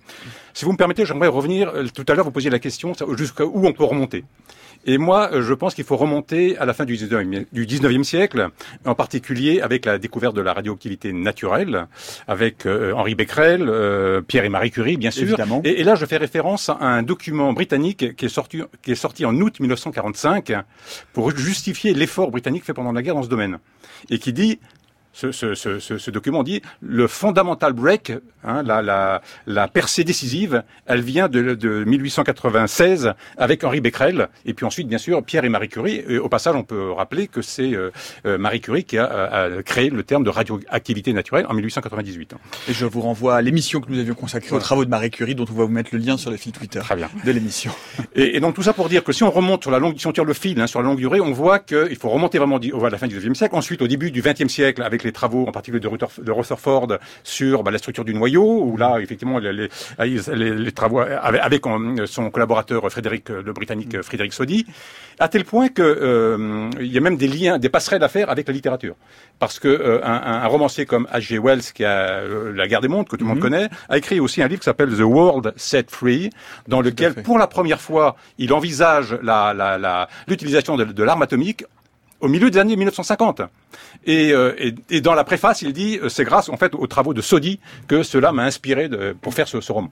[0.52, 1.72] Si vous me permettez, j'aimerais revenir.
[1.94, 4.24] Tout à l'heure, vous posiez la question jusqu'à où on peut remonter.
[4.86, 8.48] Et moi, je pense qu'il faut remonter à la fin du 19e, du 19e siècle,
[8.84, 11.86] en particulier avec la découverte de la radioactivité naturelle,
[12.28, 15.38] avec euh, Henri Becquerel, euh, Pierre et Marie Curie, bien sûr.
[15.64, 18.96] Et, et, là, je fais référence à un document britannique qui est sorti, qui est
[18.96, 20.52] sorti en août 1945
[21.12, 23.58] pour justifier l'effort britannique fait pendant la guerre dans ce domaine,
[24.10, 24.58] et qui dit
[25.14, 30.64] ce, ce, ce, ce, document dit le fundamental break, hein, la, la, la, percée décisive,
[30.86, 35.48] elle vient de, de, 1896 avec Henri Becquerel, et puis ensuite, bien sûr, Pierre et
[35.48, 36.02] Marie Curie.
[36.08, 37.90] Et au passage, on peut rappeler que c'est euh,
[38.26, 42.34] euh Marie Curie qui a, a, créé le terme de radioactivité naturelle en 1898.
[42.68, 45.36] Et je vous renvoie à l'émission que nous avions consacrée aux travaux de Marie Curie,
[45.36, 47.08] dont on va vous mettre le lien sur le fil Twitter Très bien.
[47.24, 47.72] de l'émission.
[48.16, 50.06] Et, et, donc tout ça pour dire que si on remonte sur la longue, si
[50.06, 52.58] on tire le fil hein, sur la longue durée, on voit qu'il faut remonter vraiment
[52.58, 55.46] à la fin du XIXe siècle, ensuite au début du XXe siècle avec les travaux
[55.46, 55.88] en particulier de,
[56.22, 61.00] de Rutherford sur bah, la structure du noyau, où là, effectivement, les, les, les travaux
[61.00, 61.62] avec, avec,
[62.06, 64.66] son collaborateur Frédéric, le Britannique Frédéric Soddy,
[65.18, 68.30] à tel point que euh, il y a même des liens, des passerelles à faire
[68.30, 68.96] avec la littérature.
[69.38, 71.38] Parce que euh, un, un, romancier comme H.G.
[71.38, 73.42] Wells, qui a euh, La guerre des mondes, que tout le monde mm -hmm.
[73.42, 76.30] connaît, a écrit aussi un livre qui s'appelle The World Set Free,
[76.68, 79.12] dans lequel, pour la première fois, il envisage
[80.28, 81.64] l'utilisation la, la, de, de l'arme atomique
[82.20, 83.42] au milieu des années 1950.
[84.06, 86.86] Et, euh, et, et, dans la préface, il dit euh, c'est grâce en fait aux
[86.86, 89.90] travaux de Sodi que cela m'a inspiré de, pour faire ce, ce roman.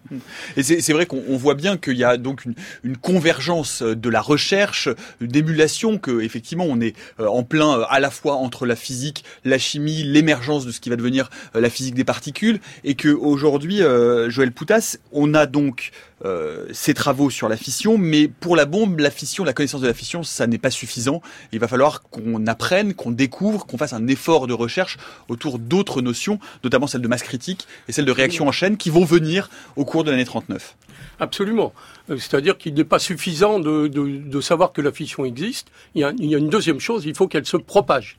[0.56, 4.20] Et c'est vrai qu'on voit bien qu'il y a donc une, une, convergence de la
[4.20, 4.88] recherche,
[5.20, 9.58] d'émulation, que effectivement on est euh, en plein à la fois entre la physique, la
[9.58, 13.80] chimie, l'émergence de ce qui va devenir la physique des particules, et que aujourd'hui,
[14.28, 15.90] Joël Poutas, on a donc
[16.24, 19.86] euh, ses travaux sur la fission, mais pour la bombe, la fission, la connaissance de
[19.86, 21.20] la fission, ça n'est pas suffisant.
[21.52, 26.00] Il va falloir qu'on apprenne, qu'on découvre, qu'on fasse un effort de recherche autour d'autres
[26.00, 29.50] notions, notamment celle de masse critique et celle de réaction en chaîne, qui vont venir
[29.76, 30.76] au cours de l'année 39.
[31.18, 31.72] Absolument.
[32.08, 35.68] C'est-à-dire qu'il n'est pas suffisant de, savoir que la fission existe.
[35.94, 36.04] Il y
[36.34, 38.18] a une deuxième chose, il faut qu'elle se propage.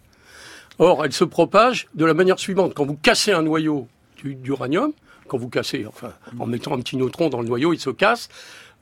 [0.79, 2.73] Or, elle se propage de la manière suivante.
[2.73, 3.87] Quand vous cassez un noyau
[4.23, 4.91] d'uranium,
[5.27, 8.29] quand vous cassez, enfin, en mettant un petit neutron dans le noyau, il se casse,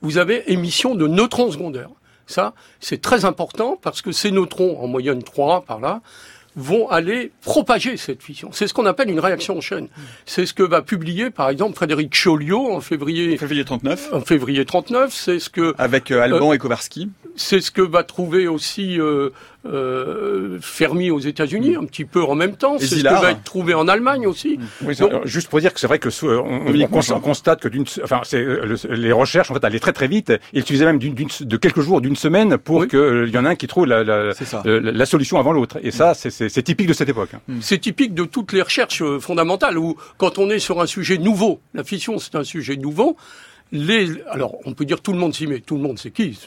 [0.00, 1.90] vous avez émission de neutrons secondaires.
[2.26, 6.00] Ça, c'est très important parce que ces neutrons, en moyenne 3 par là,
[6.54, 8.50] vont aller propager cette fission.
[8.52, 9.88] C'est ce qu'on appelle une réaction en chaîne.
[10.26, 13.36] C'est ce que va publier, par exemple, Frédéric Chauliot en février...
[13.38, 14.10] Février 39.
[14.12, 15.74] En février 39, c'est ce que...
[15.78, 17.08] Avec euh, Alban euh, et Kowarski.
[17.36, 19.30] C'est ce que va trouver aussi euh,
[19.64, 22.76] euh, Fermi aux États-Unis, un petit peu en même temps.
[22.78, 24.58] C'est ce que va être trouvé en Allemagne aussi.
[24.82, 27.84] Oui, Donc, juste pour dire que c'est vrai que on, on, on, constate que d'une,
[28.02, 28.44] enfin, c'est
[28.90, 30.32] les recherches en fait allaient très très vite.
[30.52, 32.88] Ils utilisaient même d'une, de quelques jours, d'une semaine, pour oui.
[32.88, 34.32] qu'il y en ait un qui trouve la, la,
[34.64, 35.78] la, la solution avant l'autre.
[35.82, 37.30] Et ça, c'est typique de cette époque.
[37.60, 41.60] C'est typique de toutes les recherches fondamentales où, quand on est sur un sujet nouveau,
[41.74, 43.16] la fission c'est un sujet nouveau
[43.72, 46.38] les, alors on peut dire tout le monde s'y met, tout le monde c'est qui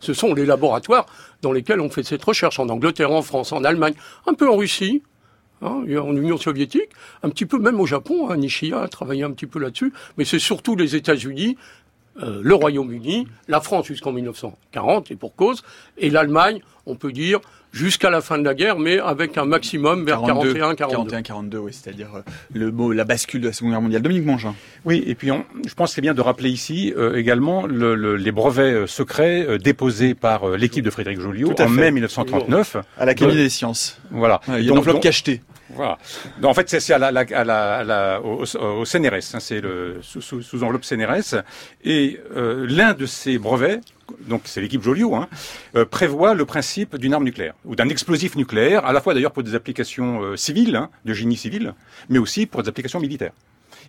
[0.00, 1.06] Ce sont les laboratoires
[1.40, 3.94] dans lesquels on fait cette recherche, en Angleterre, en France, en Allemagne,
[4.26, 5.02] un peu en Russie,
[5.62, 6.90] hein, en Union soviétique,
[7.22, 10.24] un petit peu même au Japon, hein, Nishia a travaillé un petit peu là-dessus, mais
[10.24, 11.56] c'est surtout les États-Unis,
[12.22, 15.62] euh, le Royaume-Uni, la France jusqu'en 1940 et pour cause,
[15.96, 17.40] et l'Allemagne, on peut dire
[17.72, 21.10] jusqu'à la fin de la guerre, mais avec un maximum vers 41, 42.
[21.10, 22.20] 41, 42, oui, c'est-à-dire euh,
[22.54, 24.02] le mot, la bascule de la Seconde Guerre mondiale.
[24.02, 24.54] Dominique Mangin.
[24.84, 27.94] Oui, et puis on, je pense que c'est bien de rappeler ici euh, également le,
[27.94, 31.90] le, les brevets euh, secrets euh, déposés par euh, l'équipe de Frédéric Joliot en mai
[31.90, 33.98] 1939 à l'Académie des sciences.
[34.10, 34.40] Voilà.
[34.48, 35.40] Ouais, il y a une enveloppe cachetée.
[35.74, 35.98] Voilà.
[36.40, 39.62] Donc, en fait, c'est au, CNRS, hein, c'est
[40.02, 41.42] sous, sous, enveloppe CNRS,
[41.84, 43.80] et euh, l'un de ces brevets,
[44.28, 45.28] donc c'est l'équipe Joliot, hein,
[45.76, 49.32] euh, prévoit le principe d'une arme nucléaire ou d'un explosif nucléaire, à la fois d'ailleurs
[49.32, 51.74] pour des applications euh, civiles, hein, de génie civil,
[52.08, 53.32] mais aussi pour des applications militaires.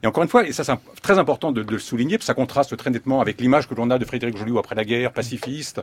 [0.04, 2.89] Et encore une fois, et ça c'est très important de, le souligner, ça contraste très
[2.89, 5.82] nettement avec l'image que l'on a de Frédéric Joliot après la guerre, pacifiste.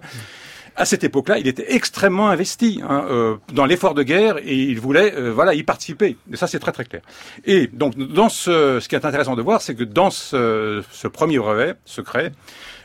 [0.76, 4.78] À cette époque-là, il était extrêmement investi hein, euh, dans l'effort de guerre et il
[4.78, 6.16] voulait, euh, voilà, y participer.
[6.32, 7.02] Et ça, c'est très très clair.
[7.44, 11.08] Et donc, dans ce, ce qui est intéressant de voir, c'est que dans ce, ce
[11.08, 12.32] premier brevet secret,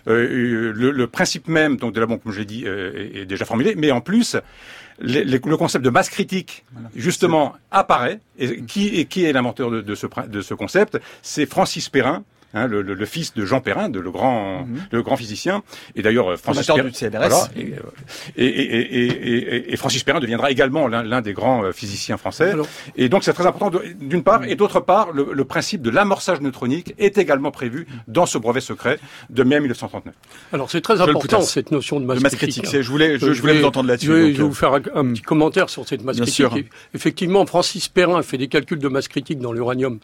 [0.07, 3.25] euh, le, le, principe même donc de la bombe, comme je l'ai dit, euh, est,
[3.25, 4.37] déjà formulé, mais en plus,
[4.99, 6.89] les, les, le concept de masse critique, voilà.
[6.95, 8.19] justement, apparaît.
[8.37, 10.99] Et qui, et qui est l'inventeur de, de, ce, de ce concept?
[11.21, 12.23] C'est Francis Perrin,
[12.55, 14.79] Hein, le, le, le, fils de Jean Perrin, de, le grand, mm -hmm.
[14.91, 15.61] le grand physicien.
[15.95, 17.27] Et d'ailleurs, Francis Perrin, du CNRS.
[17.27, 17.41] Voilà,
[18.37, 22.51] et, et, et, Francis Perrin deviendra également l'un des grands physiciens français.
[22.51, 23.69] Alors, et donc, c'est très important
[24.11, 28.37] d'une part, et d'autre part, le, principe de l'amorçage neutronique est également prévu dans ce
[28.37, 28.95] brevet secret
[29.29, 30.13] de mai 1939.
[30.53, 32.63] Alors, c'est très important cette notion de masse, de masse critique.
[32.63, 32.81] critique.
[32.81, 34.07] Je voulais, je, je voulais vous entendre là-dessus.
[34.07, 36.35] Je, vais, je vais vous faire un, un petit commentaire sur cette masse Bien critique.
[36.35, 36.57] Sûr.
[36.93, 39.99] Effectivement, Francis Perrin fait des calculs de masse critique dans l'uranium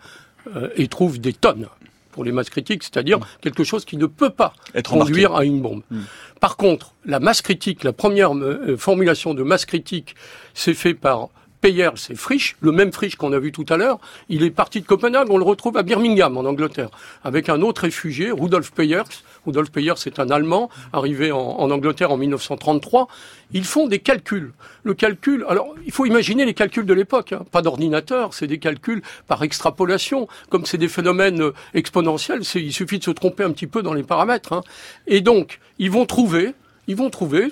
[0.55, 1.67] euh, et trouve des tonnes
[2.11, 3.25] pour les masses critiques, c'est-à-dire mmh.
[3.41, 5.81] quelque chose qui ne peut pas Être conduire à une bombe.
[5.89, 5.99] Mmh.
[6.39, 10.15] Par contre, la masse critique, la première euh, formulation de masse critique,
[10.53, 11.29] c'est fait par
[11.61, 13.99] Peyers c'est Frisch, le même Frisch qu'on a vu tout à l'heure.
[14.29, 16.89] Il est parti de Copenhague, on le retrouve à Birmingham, en Angleterre,
[17.23, 19.03] avec un autre réfugié, Rudolf Peyers.
[19.45, 23.07] Rudolf Peyers, c'est un Allemand, arrivé en, en, Angleterre en 1933.
[23.53, 24.53] Ils font des calculs.
[24.83, 27.33] Le calcul, alors, il faut imaginer les calculs de l'époque.
[27.33, 27.45] Hein.
[27.51, 30.27] Pas d'ordinateur, c'est des calculs par extrapolation.
[30.49, 33.93] Comme c'est des phénomènes euh, exponentiels, il suffit de se tromper un petit peu dans
[33.93, 34.53] les paramètres.
[34.53, 34.61] Hein.
[35.07, 36.53] Et donc, ils vont trouver,
[36.87, 37.51] ils vont trouver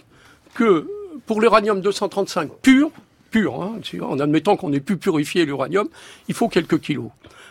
[0.54, 0.88] que
[1.26, 2.92] pour l'uranium 235 pur,
[3.30, 5.88] pur, hein, en admettant qu'on ait pu purifier l'uranium,
[6.28, 7.10] il faut quelques kilos.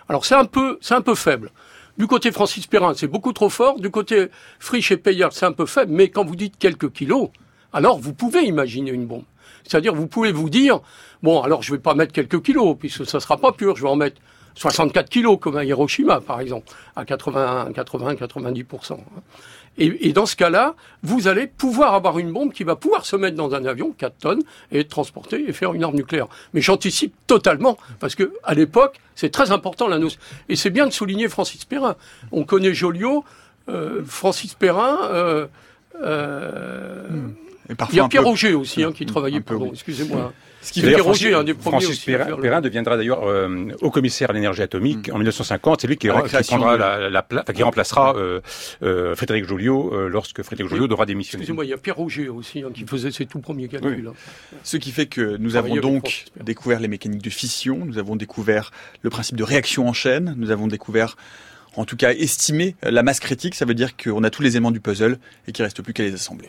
[0.09, 1.51] Alors c'est un peu, c'est un peu faible.
[1.99, 3.81] Du côté Francis Perrin, c'est beaucoup trop fort.
[3.81, 4.29] Du côté
[4.61, 5.93] Frisch et Payard, c'est un peu faible.
[5.93, 7.31] Mais quand vous dites quelques kilos,
[7.73, 9.25] alors vous pouvez imaginer une bombe.
[9.64, 10.81] C'est-à-dire, vous pouvez vous dire,
[11.23, 13.77] bon, alors je vais pas mettre quelques kilos, puisque ça sera pas pur.
[13.77, 14.21] Je vais en mettre
[14.55, 18.99] 64 kilos, comme à Hiroshima, par exemple, à 80, 80, 90%.
[19.76, 23.16] Et, et, dans ce cas-là, vous allez pouvoir avoir une bombe qui va pouvoir se
[23.16, 26.26] mettre dans un avion, 4 tonnes, et être transportée et faire une arme nucléaire.
[26.54, 30.20] Mais j'anticipe totalement, parce que à l'époque, c'est très important la notion.
[30.48, 31.96] Et c'est bien de souligner Francis Perrin.
[32.33, 33.24] On connaît Joliot,
[33.68, 34.98] euh, Francis Perrin.
[35.11, 35.46] Euh,
[36.02, 37.07] euh.
[37.68, 38.28] Il y a Pierre peu...
[38.28, 39.66] Roger aussi, hein, qui travaillait pour.
[39.66, 40.33] Excusez-moi.
[40.61, 44.31] Ce qui Pierre Roger, un des premiers Francis Perrin, Perrin deviendra d'ailleurs euh, haut commissaire
[44.31, 45.14] à l'énergie atomique mmh.
[45.14, 45.81] en 1950.
[45.81, 47.09] C'est lui qui, ah, qui prendra de...
[47.09, 47.23] la,
[47.55, 48.40] qui remplacera euh,
[48.83, 51.42] euh, Frédéric Joliot euh, lorsque Frédéric Joliot devra démissionner.
[51.42, 54.09] Excusez-moi, il y a Pierre Roger aussi hein, qui faisait ses tout premiers calculs.
[54.09, 54.09] Oui.
[54.09, 54.59] Hein.
[54.64, 58.73] Ce qui fait que nous avons donc découvert les mécaniques de fission, nous avons découvert
[59.03, 61.16] le principe de réaction en chaîne, nous avons découvert
[61.77, 64.73] en tout cas estimé la masse critique, ça veut dire qu'on a tous les éléments
[64.73, 66.49] du puzzle et qu'il reste plus qu'à les assembler.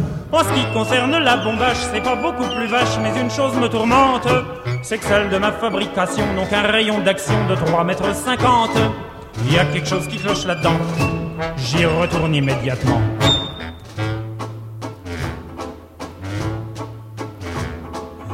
[0.33, 3.67] En ce qui concerne la bombage, c'est pas beaucoup plus vache, mais une chose me
[3.67, 4.27] tourmente,
[4.81, 8.69] c'est que celle de ma fabrication n'ont qu'un rayon d'action de 3 mètres 50.
[9.45, 10.77] Il y a quelque chose qui cloche là-dedans.
[11.57, 13.01] J'y retourne immédiatement.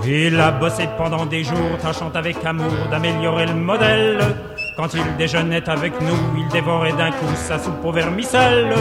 [0.05, 4.19] Il a bossé pendant des jours, tâchant avec amour d'améliorer le modèle.
[4.77, 8.75] Quand il déjeunait avec nous, il dévorait d'un coup sa soupe au vermicelle.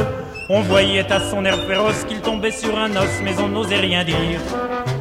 [0.49, 4.05] On voyait à son air féroce qu'il tombait sur un os, mais on n'osait rien
[4.05, 4.17] dire.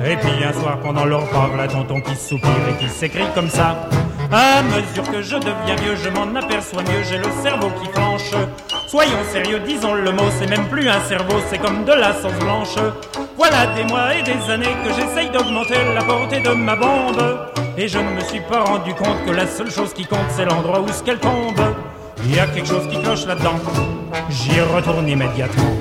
[0.04, 3.50] Et puis un soir, pendant leur repas, la tonton qui soupire et qui s'écrit comme
[3.50, 3.88] ça.
[4.32, 8.32] À mesure que je deviens vieux, je m'en aperçois mieux, j'ai le cerveau qui flanche.
[8.88, 12.40] Soyons sérieux, disons le mot, c'est même plus un cerveau, c'est comme de la sauce
[12.40, 12.76] blanche.
[13.38, 17.22] Voilà des mois et des années que j'essaye d'augmenter la portée de ma bombe.
[17.78, 20.46] Et je ne me suis pas rendu compte que la seule chose qui compte, c'est
[20.46, 21.62] l'endroit où ce qu'elle tombe.
[22.28, 23.60] Il y a quelque chose qui cloche là-dedans.
[24.30, 25.72] J'y retourne immédiatement.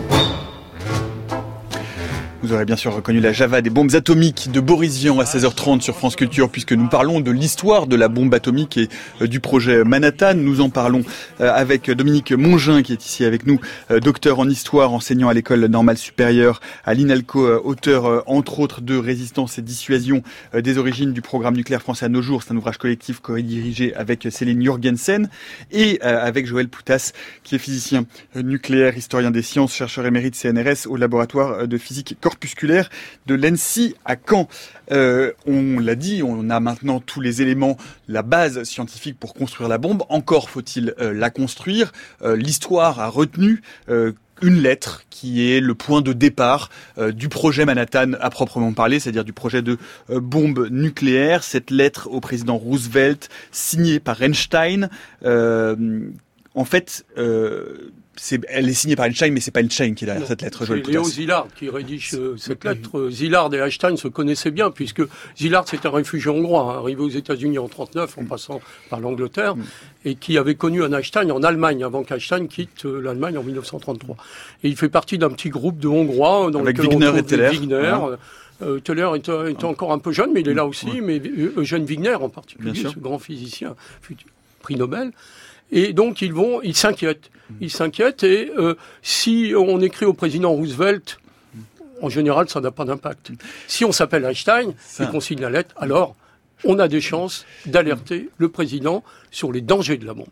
[2.44, 5.80] Vous aurez bien sûr reconnu la Java des bombes atomiques de Boris Vian à 16h30
[5.80, 8.90] sur France Culture puisque nous parlons de l'histoire de la bombe atomique et
[9.22, 10.34] euh, du projet Manhattan.
[10.34, 11.04] Nous en parlons
[11.40, 15.32] euh, avec Dominique Mongin qui est ici avec nous, euh, docteur en histoire, enseignant à
[15.32, 21.22] l'école normale supérieure à l'INALCO, auteur entre autres de Résistance et dissuasion des origines du
[21.22, 22.42] programme nucléaire français à nos jours.
[22.42, 25.30] C'est un ouvrage collectif co-dirigé avec Céline Jurgensen
[25.72, 28.04] et avec Joël Poutas qui est physicien
[28.34, 32.16] nucléaire, historien des sciences, chercheur émérite CNRS au laboratoire de physique
[33.26, 34.48] de l'ENSI à Caen.
[34.92, 37.76] Euh, on l'a dit, on a maintenant tous les éléments,
[38.08, 40.02] la base scientifique pour construire la bombe.
[40.08, 41.92] Encore faut-il euh, la construire.
[42.22, 43.62] Euh, l'histoire a retenu
[44.42, 46.68] une lettre qui est le point de départ
[46.98, 51.44] du projet Manhattan à proprement parler, c'est-à-dire du projet de bombe nucléaire.
[51.44, 54.90] Cette lettre au président Roosevelt, signée par Einstein,
[55.24, 57.06] en fait,
[58.48, 60.64] elle est signée par Einstein, mais c'est pas Einstein qui est derrière cette lettre.
[60.64, 63.10] C'est Léo Szilard qui rédige euh, cette lettre.
[63.10, 65.02] Szilard et Einstein se connaissaient bien, puisque
[65.34, 68.26] Szilard c'est un réfugié hongrois, hein, arrivé aux États-Unis en 39, en mm.
[68.26, 69.62] passant par l'Angleterre, mm.
[70.04, 74.16] et qui avait connu un Einstein en Allemagne, avant qu'Einstein quitte euh, l'Allemagne en 1933.
[74.62, 77.50] Et il fait partie d'un petit groupe de Hongrois dans Avec Wigner et Teller.
[77.50, 77.96] Wigner,
[78.62, 81.20] euh, Teller était, encore un peu jeune, mais il est là aussi, mais
[81.56, 83.74] Eugène Wigner en particulier, ce grand physicien,
[84.62, 85.12] prix Nobel.
[85.70, 87.30] Et donc ils vont, ils s'inquiètent.
[87.60, 91.18] Ils s'inquiètent et euh, si on écrit au président Roosevelt,
[92.00, 93.32] en général, ça n'a pas d'impact.
[93.66, 96.16] Si on s'appelle Einstein et qu'on signe la lettre, alors
[96.64, 100.28] on a des chances d'alerter le président sur les dangers de la bombe.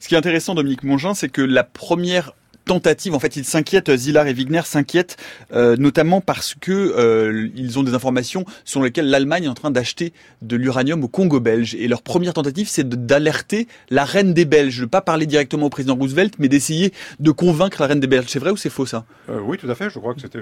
[0.00, 2.32] Ce qui est intéressant, Dominique Mongin, c'est que la première
[2.64, 3.14] tentative.
[3.14, 5.16] En fait, ils s'inquiètent, Zillard et Wigner s'inquiètent
[5.52, 9.70] euh, notamment parce que euh, ils ont des informations sur lesquelles l'Allemagne est en train
[9.70, 11.74] d'acheter de l'uranium au Congo belge.
[11.74, 15.70] Et leur première tentative, c'est d'alerter la reine des Belges, de pas parler directement au
[15.70, 18.26] président Roosevelt, mais d'essayer de convaincre la reine des Belges.
[18.28, 19.04] C'est vrai ou c'est faux ça?
[19.28, 19.90] Euh, Oui, tout à fait.
[19.90, 20.40] Je crois que c'était.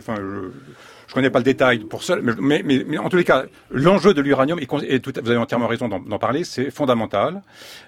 [1.10, 4.14] Je connais pas le détail pour ça, mais, mais, mais, en tous les cas, l'enjeu
[4.14, 7.42] de l'uranium, et, tout, vous avez entièrement raison d'en parler, c'est fondamental.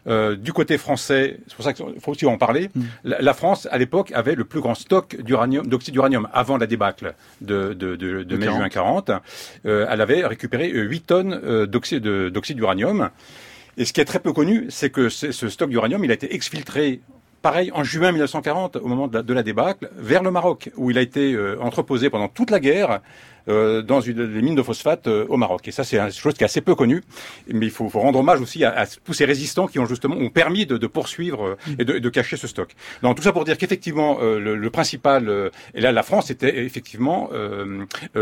[0.08, 2.68] Euh, du côté français, c'est pour ça qu'il faut aussi en parler.
[2.74, 2.82] Mm.
[3.04, 7.14] La, France, à l'époque, avait le plus grand stock d'uranium, d'oxyde d'uranium avant la débâcle
[7.40, 9.12] de, de, de, de mai-juin 40.
[9.66, 12.02] Euh, elle avait récupéré 8 tonnes euh, d'oxyde
[12.56, 13.10] d'uranium.
[13.76, 16.34] Et ce qui est très peu connu, c'est que ce stock d'uranium, il a été
[16.34, 17.00] exfiltré
[17.42, 21.02] pareil en juin 1940, au moment de la, débâcle, vers le Maroc, où il a
[21.02, 23.00] été euh, entreposé pendant toute la guerre
[23.48, 25.66] euh, dans une, les mines de phosphate euh, au Maroc.
[25.66, 27.02] Et ça, c'est une chose qui est assez peu connue,
[27.48, 30.16] mais il faut, faut rendre hommage aussi à, à, tous ces résistants qui ont justement
[30.16, 32.70] ont permis de, de poursuivre euh, et de, de, cacher ce stock.
[33.02, 37.30] Donc tout ça pour dire qu'effectivement, le, le, principal, et là la France était effectivement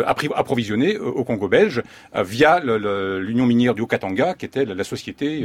[0.07, 1.83] approvisionnée au Congo belge
[2.15, 5.45] via l'Union minière du Haut-Katanga, qui était la, société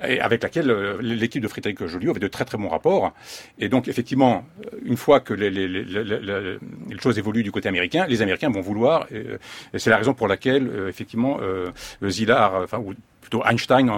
[0.00, 3.12] avec laquelle l'équipe de Frédéric Joliot avait de très très bons rapports.
[3.58, 4.46] Et donc effectivement,
[4.84, 8.62] une fois que les, les, les, les choses évoluent du côté américain, les Américains vont
[8.62, 9.38] vouloir et,
[9.78, 11.70] c'est la raison pour laquelle, euh, effectivement, euh,
[12.08, 13.90] Zillard, enfin, ou plutôt Einstein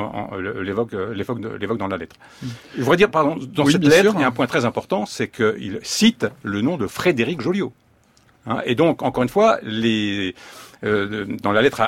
[0.62, 2.16] l'évoque l'évoque dans la lettre.
[2.74, 5.28] Je voudrais dire, pardon, dans cette lettre, il y a un point très important, c'est
[5.28, 7.72] qu'il cite le nom de Frédéric Joliot.
[8.46, 10.34] Hein, et donc, encore une fois, les
[10.84, 11.82] euh, dans la lettre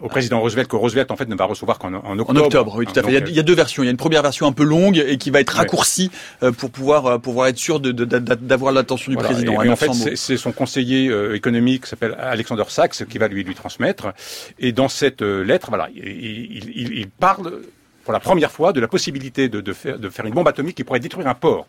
[0.00, 2.30] au président Roosevelt que Roosevelt en fait ne va recevoir qu'en octobre.
[2.30, 3.18] En octobre, oui, tout à fait.
[3.18, 3.82] il, y a, deux versions.
[3.82, 6.10] Il y a une première version un peu longue et qui va être raccourcie
[6.42, 9.62] euh, pour pouvoir euh, pouvoir être sûr d'avoir l'attention du président.
[9.62, 13.54] Et, en fait, c'est son conseiller économique qui s'appelle Alexander Sachs qui va lui lui
[13.54, 14.12] transmettre.
[14.58, 17.60] Et dans cette lettre, voilà, il, il, parle
[18.04, 20.76] pour la première fois de la possibilité de, de, faire, de faire une bombe atomique
[20.76, 21.66] qui pourrait détruire un port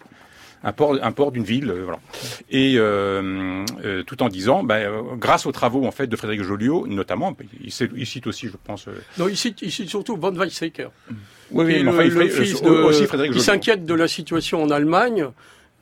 [0.63, 2.00] un port, un port d'une ville, euh, voilà.
[2.50, 6.88] Et euh, euh, tout en disant, ben, grâce aux travaux en fait de Frédéric Joliot,
[6.88, 8.88] notamment, il, cite aussi, je pense.
[9.17, 10.89] Non, il cite, il cite surtout von Weizsäcker.
[11.52, 13.34] Oui, oui, mais enfin, il, aussi Frédéric Joliot.
[13.34, 15.28] Il s'inquiète de la situation en Allemagne.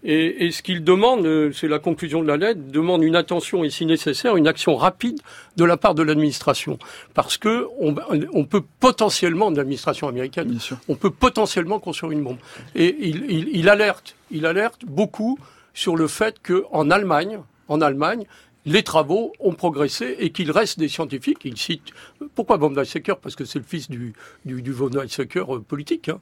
[0.05, 3.69] Et, et, ce qu'il demande, c'est la conclusion de la lettre, demande une attention et
[3.69, 5.19] si nécessaire, une action rapide
[5.57, 6.77] de la part de l'administration.
[7.13, 7.95] Parce que on,
[8.31, 12.37] on, peut potentiellement, de l'administration américaine, on peut potentiellement construire une bombe.
[12.75, 15.39] Et il, il, il alerte il alerte beaucoup
[15.73, 18.25] sur le fait qu'en Allemagne, en Allemagne,
[18.65, 21.39] les travaux ont progressé et qu'il reste des scientifiques.
[21.45, 21.89] Il cite
[22.34, 26.10] pourquoi von Weizsäcker parce que c'est le fils du, du, du von Weizsäcker euh, politique.
[26.10, 26.19] Hein.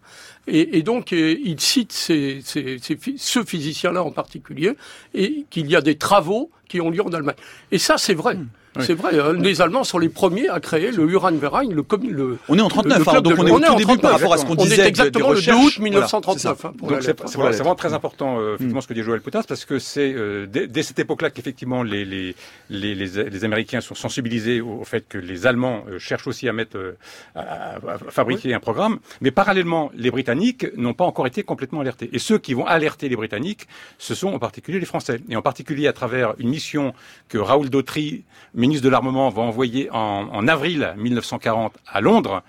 [0.47, 4.73] Et, et, donc euh, il cite ce physicien-là en particulier
[5.13, 7.35] et qu'il y a des travaux qui ont lieu en Allemagne.
[7.71, 8.37] Et ça c'est vrai.
[8.75, 8.81] Hmm.
[8.81, 12.57] C'est vrai, hein, les Allemands sont les premiers à créer le Uranverein, le, le On
[12.57, 14.55] est en 39, hein, donc on est au tout début par rapport à ce qu'on
[14.55, 14.81] disait.
[14.81, 16.65] On est exactement le 2 août 1939.
[16.65, 20.13] Hein, c'est vraiment très important, euh, effectivement, ce que dit Joël Potins, parce que c'est
[20.13, 22.35] euh, dès, dès, cette époque-là qu'effectivement les, les,
[22.69, 26.95] les, les, Américains sont sensibilisés au, fait que les Allemands euh, cherchent aussi à mettre,
[27.35, 32.09] à, à, fabriquer un programme, mais parallèlement, les Britanniques n'ont pas encore été complètement alertés.
[32.11, 33.67] Et ceux qui vont alerter les Britanniques,
[33.99, 36.93] ce sont en particulier les Français, et en particulier à travers une mission
[37.29, 38.23] que Raoul Dautry
[38.63, 42.43] ministre de l'Armement, va envoyer en, avril 1940 à Londres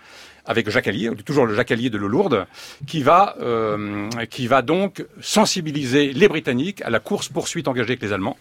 [0.46, 2.46] avec Jacques Allier, toujours le Jacques de l'eau lourde,
[2.86, 8.12] qui va, euh, qui va donc sensibiliser les Britanniques à la course-poursuite engagée avec les
[8.12, 8.36] Allemands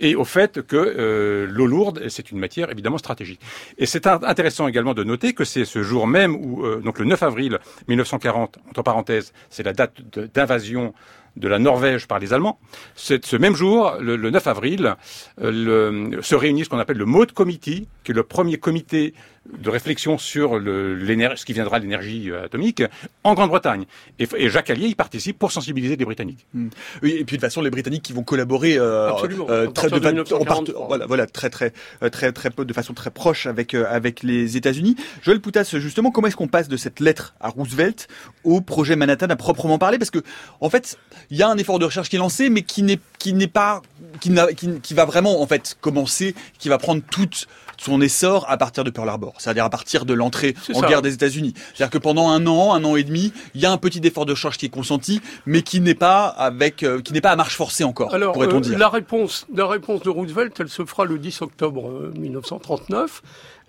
[0.00, 3.40] et au fait que euh, l'eau lourde, c'est une matière évidemment stratégique.
[3.78, 7.04] Et c'est intéressant également de noter que c'est ce jour même où, euh, donc le
[7.04, 7.58] 9 avril
[7.88, 10.00] 1940, entre parenthèses, c'est la date
[10.34, 10.94] d'invasion
[11.36, 12.58] de la Norvège par les Allemands.
[12.94, 14.96] Ce même jour, le, 9 avril,
[15.42, 19.14] euh, se réunit ce qu'on appelle le Mode Committee, qui est le premier comité
[19.58, 20.98] de réflexion sur le,
[21.36, 22.82] ce qui viendra de l'énergie euh, atomique
[23.24, 23.84] en Grande-Bretagne.
[24.18, 26.46] Et, Jacques Allier y participe pour sensibiliser les Britanniques.
[26.54, 26.68] Hmm.
[27.02, 29.10] Oui, et puis de toute façon, les Britanniques qui vont collaborer euh,
[29.48, 31.72] euh très, de, de voilà, voilà, très, très,
[32.02, 34.96] euh, très, très, de façon très proche avec avec les États-Unis.
[35.22, 38.08] Joël Poutas, justement, comment est-ce qu'on passe de cette lettre à Roosevelt
[38.44, 39.98] au projet Manhattan à proprement parler?
[39.98, 40.22] Parce que,
[40.60, 40.98] en fait,
[41.30, 43.46] il y a un effort de recherche qui est lancé, mais qui n'est qui n'est
[43.46, 43.82] pas
[44.20, 48.56] qui, qui, qui va vraiment en fait commencer, qui va prendre toute son essor à
[48.56, 51.54] partir de Pearl Harbor, c'est-à-dire à partir de l'entrée en guerre des États-Unis.
[51.74, 54.26] C'est-à-dire que pendant un an, un an et demi, il y a un petit effort
[54.26, 57.36] de charge qui est consenti, mais qui n'est pas avec, euh, qui n'est pas à
[57.36, 58.14] marche forcée encore.
[58.14, 58.78] Alors, pourrait-on euh, dire.
[58.78, 63.22] La réponse, la réponse de Roosevelt, elle se fera le 10 octobre 1939,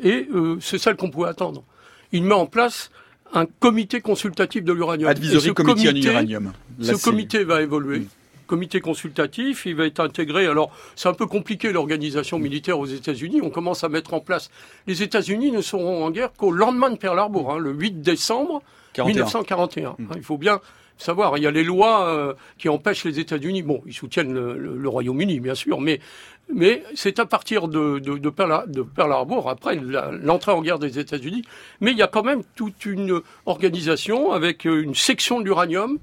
[0.04, 0.30] euh, et
[0.62, 1.64] c'est celle qu'on pouvait attendre.
[2.12, 2.90] Il met en place
[3.34, 5.10] un comité consultatif de l'uranium.
[5.10, 6.54] Advisory Committee on Uranium.
[6.82, 8.00] Ce comité va évoluer.
[8.00, 8.08] Mm
[8.48, 10.48] comité consultatif, il va être intégré.
[10.48, 13.42] Alors, c'est un peu compliqué l'organisation militaire aux États-Unis.
[13.44, 14.50] On commence à mettre en place.
[14.88, 18.64] Les États-Unis ne seront en guerre qu'au lendemain de Pearl Harbor, hein, le 8 décembre
[18.98, 19.96] 1941.
[19.98, 20.08] Mmh.
[20.16, 20.60] Il faut bien
[20.98, 23.62] savoir, il y a les lois euh, qui empêchent les États-Unis.
[23.62, 26.00] Bon, ils soutiennent le, Royaume-Uni, bien sûr, mais
[26.54, 30.80] mais c'est à partir de, de, de, Pearl, de Pearl Harbor, après l'entrée en guerre
[30.80, 31.44] des États-Unis.
[31.82, 36.00] Mais il y a quand même toute une organisation avec euh, une section de l'uranium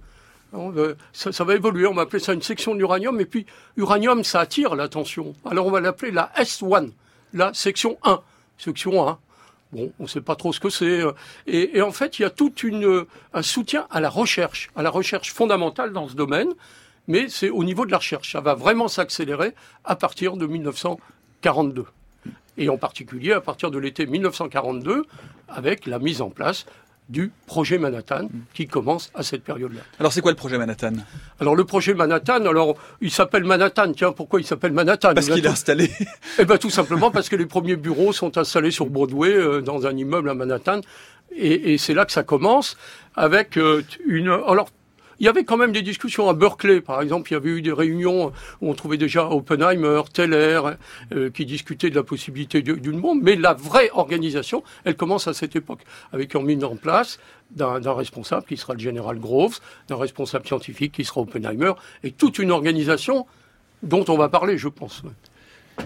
[1.13, 3.47] ça, va évoluer, on va appeler ça une section d'uranium, et puis
[3.77, 5.35] uranium, ça attire l'attention.
[5.45, 6.91] Alors on va l'appeler la S1,
[7.33, 8.21] la section 1.
[8.59, 9.19] Section 1.
[9.73, 11.01] Bon, on ne sait pas trop ce que c'est.
[11.01, 11.13] Euh,
[11.49, 14.91] et, en fait, il y a tout une, un soutien à la recherche, à la
[14.91, 16.49] recherche fondamentale dans ce domaine,
[17.09, 18.33] mais c'est au niveau de la recherche.
[18.33, 19.53] Ça va vraiment s'accélérer
[19.85, 21.87] à partir de 1942.
[22.57, 25.05] Et en particulier à partir de l'été 1942,
[25.49, 26.67] avec la mise en place
[27.09, 29.81] du projet Manhattan qui commence à cette période-là.
[30.01, 30.93] Alors c'est quoi le projet Manhattan?
[31.39, 33.93] Alors le projet Manhattan, alors il s'appelle Manhattan.
[33.93, 35.13] Tiens, pourquoi il s'appelle Manhattan?
[35.15, 35.91] Parce qu'il est installé.
[36.39, 39.87] Eh ben tout simplement parce que les premiers bureaux sont installés sur Broadway euh, dans
[39.87, 40.81] un immeuble à Manhattan,
[41.31, 42.77] et, et c'est là que ça commence
[43.15, 44.29] avec euh, une.
[44.29, 44.69] Alors
[45.25, 47.31] il y avait quand même des discussions à Berkeley, par exemple.
[47.31, 50.61] Il y avait eu des réunions où on trouvait déjà Oppenheimer, Teller,
[51.15, 53.23] euh, qui discutaient de la possibilité d'une bombe.
[53.23, 55.81] Mais la vraie organisation, elle commence à cette époque,
[56.13, 57.19] avec une mise en place
[57.51, 61.73] d'un responsable qui sera le général Groves, d'un responsable scientifique qui sera Oppenheimer,
[62.03, 63.25] et toute une organisation
[63.83, 65.03] dont on va parler, je pense.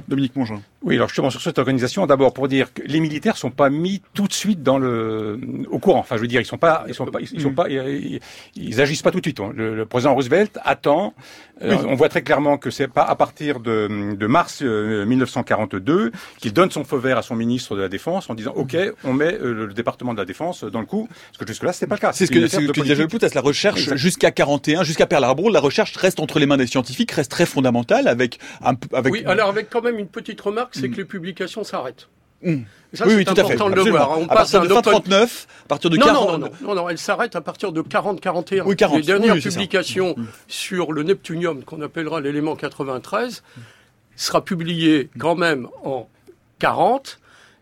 [0.09, 0.63] Dominique Mongeon.
[0.83, 4.01] Oui, alors justement sur cette organisation, d'abord pour dire que les militaires sont pas mis
[4.15, 5.99] tout de suite dans le au courant.
[5.99, 9.03] Enfin, je veux dire, ils sont pas, ils sont pas, ils sont pas, ils, agissent
[9.03, 9.41] pas tout de suite.
[9.55, 11.15] Le, président Roosevelt attend.
[11.61, 16.11] Euh, on voit très clairement que c'est pas à partir de, de mars 1942 euh,
[16.39, 19.13] qu'il donne son feu vert à son ministre de la Défense en disant OK, on
[19.13, 21.09] met euh, le département de la Défense dans le coup.
[21.09, 22.13] Parce que jusque là, c'était pas le cas.
[22.13, 25.59] C'est ce que, ce que disait à La recherche jusqu'à 41, jusqu'à Pearl Harbor, la
[25.59, 29.13] recherche reste entre les mains des scientifiques, reste très fondamentale avec un, avec.
[29.13, 30.91] Oui, alors avec quand même une petite remarque c'est mm.
[30.93, 32.09] que les publications s'arrêtent.
[32.43, 32.63] Mm.
[32.95, 33.57] Ça, oui, oui, tout à fait.
[33.57, 34.19] de le voir.
[34.19, 36.31] On à passe partir de fin 39, à partir de non, 40...
[36.31, 38.63] Non, non, non, non, elle s'arrête à partir de 40-41.
[38.65, 38.97] Oui, 40.
[38.97, 40.27] Les dernières publications mm.
[40.49, 43.43] sur le neptunium, qu'on appellera l'élément 93,
[44.17, 46.09] sera publiée quand même en
[46.61, 47.21] 40,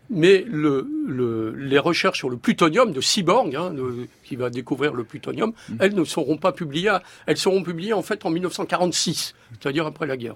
[0.09, 3.73] mais le, le, les recherches sur le plutonium de Cyborg, hein,
[4.23, 6.97] qui va découvrir le plutonium, elles ne seront pas publiées.
[7.25, 10.35] Elles seront publiées en fait en 1946, c'est-à-dire après la guerre.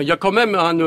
[0.00, 0.78] Il y a quand même un,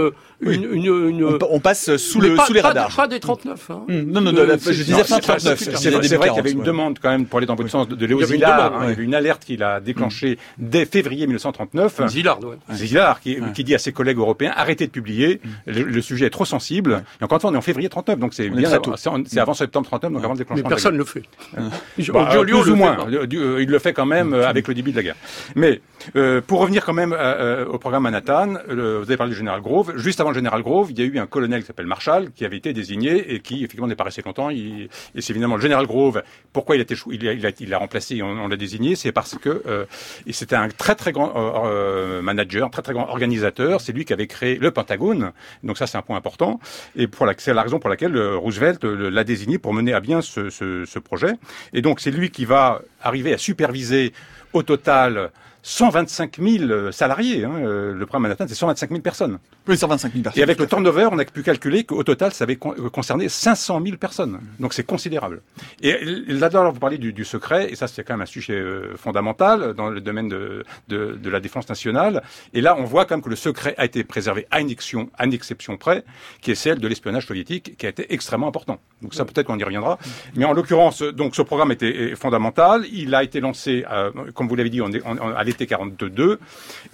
[0.42, 2.96] une, une, une, On, passe sous, le, sous les radars.
[2.96, 3.70] Pas des 39.
[3.70, 3.82] Hein.
[3.88, 3.94] Mmh.
[4.02, 5.60] Non, non, non, je disais fin 39.
[5.60, 7.88] C'est vrai, vrai qu'il y avait une demande quand même pour aller dans le sens
[7.88, 8.74] de Léo Szilard.
[8.84, 10.64] Il y avait une alerte qu'il a déclenchée mmh.
[10.70, 12.08] dès février 1939.
[12.08, 12.76] Szilard, ouais.
[12.76, 15.72] Szilard qui, qui dit à ses collègues européens arrêtez de publier, mmh.
[15.72, 17.04] le, sujet est trop sensible.
[17.20, 19.88] Et encore une fois, on est en février 39, donc c'est bien c'est avant septembre
[19.88, 20.64] 39, donc avant le déclenchement.
[20.64, 21.24] Mais personne ne le fait.
[22.12, 22.98] Bah, plus ou moins.
[23.10, 25.16] Euh, il le fait quand même euh, avec le début de la guerre.
[25.56, 25.82] Mais
[26.16, 27.16] euh, pour revenir quand même
[27.68, 29.94] au programme Manhattan, vous avez parlé du général Grove.
[29.98, 32.46] Juste avant le général Grove, il y a eu un colonel qui s'appelle Marshall qui
[32.46, 34.50] avait été désigné et qui effectivement n'est pas resté longtemps.
[34.50, 34.90] et
[35.20, 36.24] c'est évidemment le général Grove.
[36.54, 39.38] Pourquoi il a été il a, il il a remplacé, on, l'a désigné, c'est parce
[39.38, 39.86] que euh,
[40.30, 43.82] c'était un très très grand euh, euh, manager, très très grand organisateur.
[43.82, 45.32] C'est lui qui avait créé le Pentagone.
[45.64, 46.60] Donc ça c'est un point important.
[46.96, 50.86] Et c'est la raison pour laquelle Roosevelt l'a désigné pour mener à bien ce, ce,
[50.86, 51.34] ce projet.
[51.74, 54.14] Et donc c'est lui qui va arriver à superviser
[54.54, 55.32] au total
[55.64, 57.46] 125 000 salariés.
[57.46, 59.40] Hein, euh, le programme Manhattan, c'est 125 000 personnes.
[59.68, 60.40] Oui, 125 000 personnes.
[60.40, 63.82] Et avec le turnover, on a pu calculer qu'au total, ça avait euh, concerné 500
[63.84, 64.40] 000 personnes.
[64.60, 65.42] Donc c'est considérable.
[65.82, 65.98] Et
[66.28, 69.74] là-dedans, vous parlez du, du, secret, et ça c'est quand même un sujet euh, fondamental
[69.74, 72.24] dans le domaine de, de, de, la défense nationale.
[72.54, 75.10] Et là, on voit quand même que le secret a été préservé à une, exception,
[75.18, 76.04] à une exception près,
[76.42, 78.80] qui est celle de l'espionnage soviétique, qui a été extrêmement important.
[79.02, 80.00] Donc ça, peut-être qu'on y reviendra.
[80.36, 82.86] Mais en l'occurrence, donc ce programme était fondamental.
[82.92, 83.84] Il a été lancé,
[84.34, 86.40] comme vous l'avez dit, on, on, à l'été 42,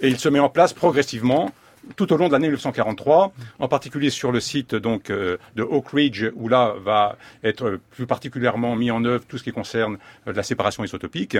[0.00, 1.52] et il se met en place progressivement
[1.96, 5.90] tout au long de l'année 1943, en particulier sur le site donc euh, de Oak
[5.92, 10.32] Ridge, où là va être plus particulièrement mis en œuvre tout ce qui concerne euh,
[10.32, 11.36] la séparation isotopique.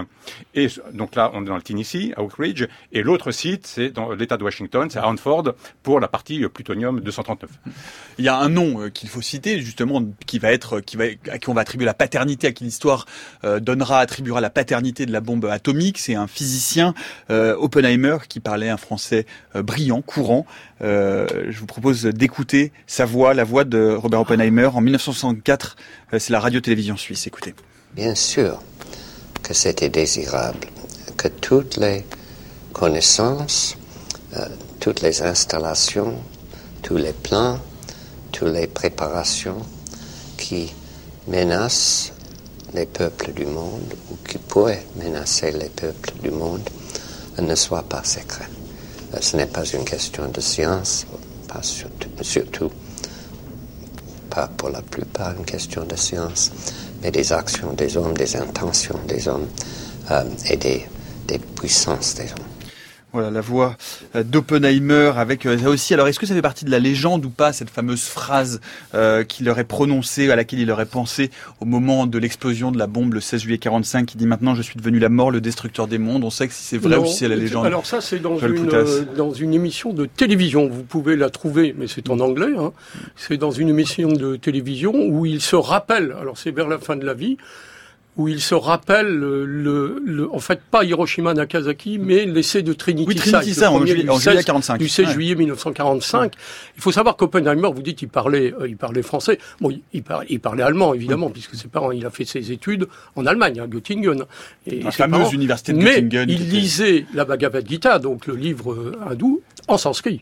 [0.55, 3.91] Et donc là, on est dans le Tennessee, à Oak Ridge, et l'autre site, c'est
[3.91, 7.51] dans l'État de Washington, c'est à Hanford, pour la partie euh, plutonium 239.
[8.19, 11.39] Il y a un nom qu'il faut citer, justement, qui va être, qui va, à
[11.39, 13.07] qui on va attribuer la paternité, à qui l'histoire
[13.61, 15.99] donnera, attribuera la paternité de la bombe atomique.
[15.99, 16.95] C'est un physicien,
[17.29, 20.38] Oppenheimer, qui parlait un français brillant, courant
[20.83, 25.77] euh, je vous propose d'écouter sa voix, la voix de Robert Oppenheimer en 1964.
[26.13, 27.27] Euh, c'est la radio-télévision suisse.
[27.27, 27.55] Écoutez.
[27.95, 28.61] Bien sûr
[29.43, 30.67] que c'était désirable
[31.17, 32.05] que toutes les
[32.73, 33.77] connaissances,
[34.37, 34.47] euh,
[34.81, 36.15] toutes les installations,
[36.83, 37.59] tous les plans,
[38.33, 39.59] toutes les préparations
[40.37, 40.73] qui
[41.27, 42.13] menacent
[42.75, 46.69] les peuples du monde ou qui pourraient menacer les peuples du monde
[47.41, 48.49] ne soient pas secrets.
[49.15, 51.07] Euh, ce n'est pas une question de science,
[51.49, 52.71] pas surtout,
[54.31, 56.51] pas pour la plupart une question de science,
[57.03, 59.49] mais des actions des hommes, des intentions des hommes
[60.11, 60.87] euh, et des,
[61.27, 62.58] des puissances des hommes.
[63.13, 63.75] Voilà la voix
[64.17, 65.95] euh, d'Oppenheimer avec euh, ça aussi.
[65.95, 68.61] Alors est-ce que ça fait partie de la légende ou pas cette fameuse phrase
[68.95, 71.31] euh, qu'il aurait prononcée, à laquelle il aurait pensé
[71.61, 74.61] au moment de l'explosion de la bombe le 16 juillet 45, qui dit maintenant je
[74.61, 76.23] suis devenu la mort, le destructeur des mondes.
[76.23, 77.65] On sait que si c'est vrai ou si c'est la légende.
[77.65, 78.69] Alors ça c'est dans une
[79.17, 80.69] dans une émission de télévision.
[80.69, 82.53] Vous pouvez la trouver, mais c'est en anglais.
[82.59, 82.73] Hein.
[83.17, 86.15] C'est dans une émission de télévision où il se rappelle.
[86.21, 87.39] Alors c'est vers la fin de la vie
[88.19, 89.47] où il se rappelle le,
[90.05, 94.11] le, en fait pas Hiroshima Nagasaki, mais l'essai de Trinity, oui, Trinity Site, en, juillet,
[94.11, 94.77] en juillet 45.
[94.77, 96.33] du 16 juillet 1945.
[96.77, 99.39] Il faut savoir qu'Oppenheimer, vous dites, il parlait, euh, il parlait français.
[99.61, 102.89] Bon, il, parlait, il parlait allemand évidemment, puisque ses parents, il a fait ses études
[103.15, 104.25] en Allemagne, à Göttingen.
[104.67, 106.27] Et la fameuse université de Göttingen.
[106.27, 110.21] Mais il lisait la Bhagavad Gita, donc le livre euh, hindou, en sanskrit.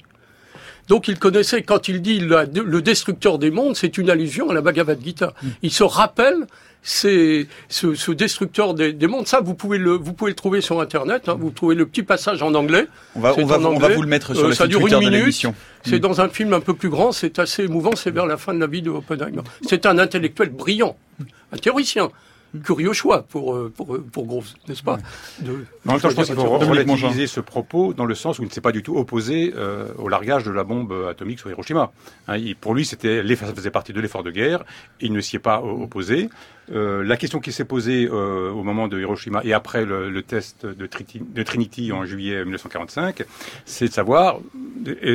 [0.89, 4.61] Donc il connaissait, quand il dit le destructeur des mondes, c'est une allusion à la
[4.61, 5.35] Bhagavad Gita.
[5.43, 5.49] Mm.
[5.63, 6.47] Il se rappelle
[6.83, 9.27] c'est ce, ce, destructeur des, des, mondes.
[9.27, 11.29] Ça, vous pouvez le, vous pouvez le trouver sur Internet.
[11.29, 12.87] Hein, vous trouvez le petit passage en anglais.
[13.17, 15.47] On va, on va, on va vous le mettre sur euh, Ça dure une minute.
[15.85, 15.99] C'est mm.
[15.99, 17.11] dans un film un peu plus grand.
[17.11, 17.97] C'est assez émouvant.
[17.97, 19.43] C'est vers la fin de la vie de Oppenheimer.
[19.67, 20.97] C'est un intellectuel brillant,
[21.53, 22.11] un théoricien
[22.63, 24.99] curieux choix pour, euh, pour, euh, pour Groves, n'est-ce pas
[25.41, 28.43] de, En même temps, je pense qu'il faut relativiser ce propos dans le sens où
[28.43, 31.51] il ne s'est pas du tout opposé euh, au largage de la bombe atomique sur
[31.51, 31.93] Hiroshima.
[32.29, 34.65] Hein, pour lui, c'était ça faisait partie de l'effort de guerre.
[35.01, 36.29] Il ne s'y est pas opposé.
[36.73, 40.23] Euh, la question qui s'est posée euh, au moment de Hiroshima et après le, le
[40.23, 43.23] test de, de, Trinity en juillet 1945,
[43.65, 44.41] c'est de savoir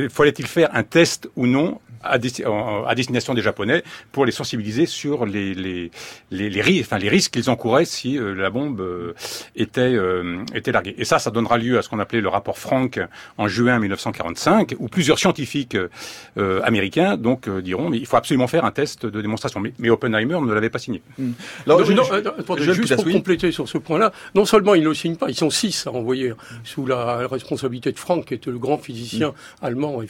[0.09, 5.25] fallait-il faire un test ou non à, à, destination des Japonais pour les sensibiliser sur
[5.25, 5.91] les, les,
[6.31, 9.13] les, les, enfin, les risques qu'ils encouraient si euh, la bombe euh,
[9.55, 10.95] était, euh, était larguée.
[10.97, 12.99] Et ça, ça donnera lieu à ce qu'on appelait le rapport Frank
[13.37, 15.77] en juin 1945, où plusieurs scientifiques
[16.63, 19.59] américains donc diront mais il faut absolument faire un test de démonstration.
[19.59, 21.01] Mais, mais Oppenheimer ne l'avait pas signé.
[21.17, 21.31] Hmm.
[21.65, 21.93] Alors, je,
[22.73, 25.49] juste pour compléter sur ce point-là, non seulement ils ne le signent pas, ils sont
[25.49, 26.33] six à envoyer
[26.63, 29.65] sous la responsabilité de Frank, qui était le grand physicien hmm.
[29.65, 30.01] allemand.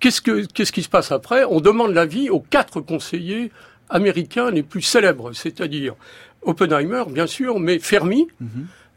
[0.00, 1.44] Qu'est-ce, que, qu'est-ce qui se passe après?
[1.44, 3.50] On demande l'avis aux quatre conseillers
[3.88, 5.94] américains les plus célèbres, c'est-à-dire
[6.42, 8.48] Oppenheimer, bien sûr, mais Fermi, mhm.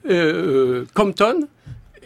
[0.10, 1.48] euh, euh, Compton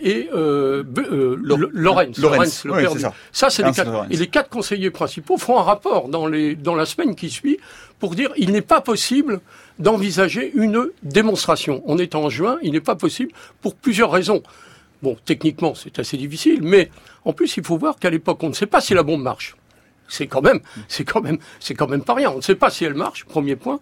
[0.04, 1.38] et euh, euh
[1.74, 4.08] Lawrence, Lawrence, le père ça, ça c'est les quatre.
[4.10, 7.60] Et les quatre conseillers principaux font un rapport dans, les, dans la semaine qui suit
[8.00, 9.42] pour dire il n'est pas possible
[9.78, 11.84] d'envisager une démonstration.
[11.86, 13.32] On est en juin, il n'est pas possible
[13.62, 14.42] pour plusieurs raisons.
[15.02, 16.90] Bon, techniquement, c'est assez difficile, mais
[17.26, 19.56] en plus, il faut voir qu'à l'époque, on ne sait pas si la bombe marche.
[20.08, 22.32] C'est quand même, c'est quand même, c'est quand même pas rien.
[22.32, 23.80] On ne sait pas si elle marche, premier point.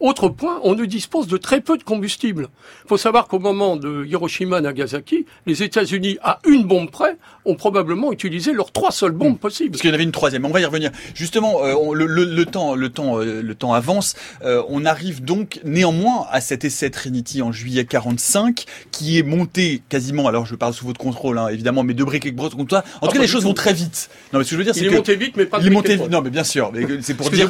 [0.00, 2.48] Autre point, on ne dispose de très peu de combustible.
[2.84, 8.12] Il faut savoir qu'au moment de Hiroshima-Nagasaki, les États-Unis, à une bombe près, ont probablement
[8.12, 9.38] utilisé leurs trois seules bombes hmm.
[9.38, 9.70] possibles.
[9.72, 10.44] Parce qu'il y en avait une troisième.
[10.44, 10.92] On va y revenir.
[11.14, 14.14] Justement, euh, le, temps, le temps, euh, le temps avance.
[14.44, 19.82] Euh, on arrive donc néanmoins à cet essai Trinity en juillet 45, qui est monté
[19.88, 20.28] quasiment.
[20.28, 22.84] Alors, je parle sous votre contrôle, hein, évidemment, mais de briques et comme ça.
[23.00, 24.10] En tout cas, les choses vont très vite.
[24.32, 25.58] Non, mais ce que je veux dire, c'est il est monté vite, mais pas.
[25.60, 25.96] Il est monté.
[25.96, 26.72] Non, mais bien sûr.
[27.00, 27.48] C'est pour dire.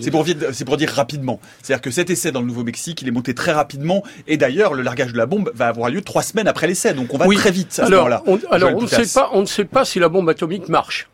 [0.00, 0.24] C'est pour,
[0.64, 1.40] pour dire rapidement.
[1.62, 4.02] C'est-à-dire que cet essai dans le Nouveau-Mexique, il est monté très rapidement.
[4.26, 6.94] Et d'ailleurs, le largage de la bombe va avoir lieu trois semaines après l'essai.
[6.94, 9.40] Donc on va très vite à alors, ce On, alors on ne sait pas, on
[9.40, 11.08] ne sait pas si la bombe atomique marche.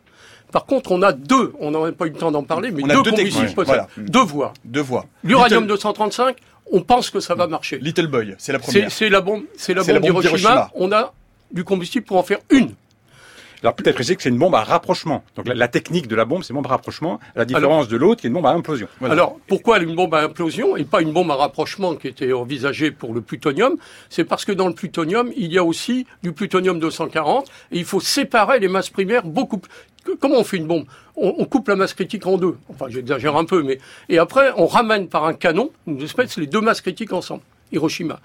[0.51, 3.03] Par contre, on a deux, on n'aurait pas eu le temps d'en parler, mais deux,
[3.03, 3.87] combustibles possibles.
[3.97, 4.53] Deux voies.
[4.63, 5.05] Deux voies.
[5.23, 6.37] L'uranium 235,
[6.71, 7.79] on pense que ça va marcher.
[7.79, 8.91] Little Boy, c'est la première.
[8.91, 10.71] C'est la bombe, c'est la bombe d'Hiroshima.
[10.75, 11.13] On a
[11.51, 12.71] du combustible pour en faire une.
[13.63, 15.23] Alors peut-être préciser que c'est une bombe à rapprochement.
[15.35, 17.87] Donc la, la technique de la bombe, c'est une bombe à rapprochement, à la différence
[17.87, 18.87] de l'autre qui est une bombe à implosion.
[18.99, 19.13] Voilà.
[19.13, 22.91] Alors, pourquoi une bombe à implosion et pas une bombe à rapprochement qui était envisagée
[22.91, 23.75] pour le plutonium?
[24.09, 27.85] C'est parce que dans le plutonium, il y a aussi du plutonium 240 et il
[27.85, 29.71] faut séparer les masses primaires beaucoup plus.
[30.19, 30.85] Comment on fait une bombe?
[31.15, 32.55] On, on coupe la masse critique en deux.
[32.69, 36.47] Enfin, j'exagère un peu, mais et après on ramène par un canon, une espèce, les
[36.47, 37.41] deux masses critiques ensemble.
[37.71, 38.19] Hiroshima.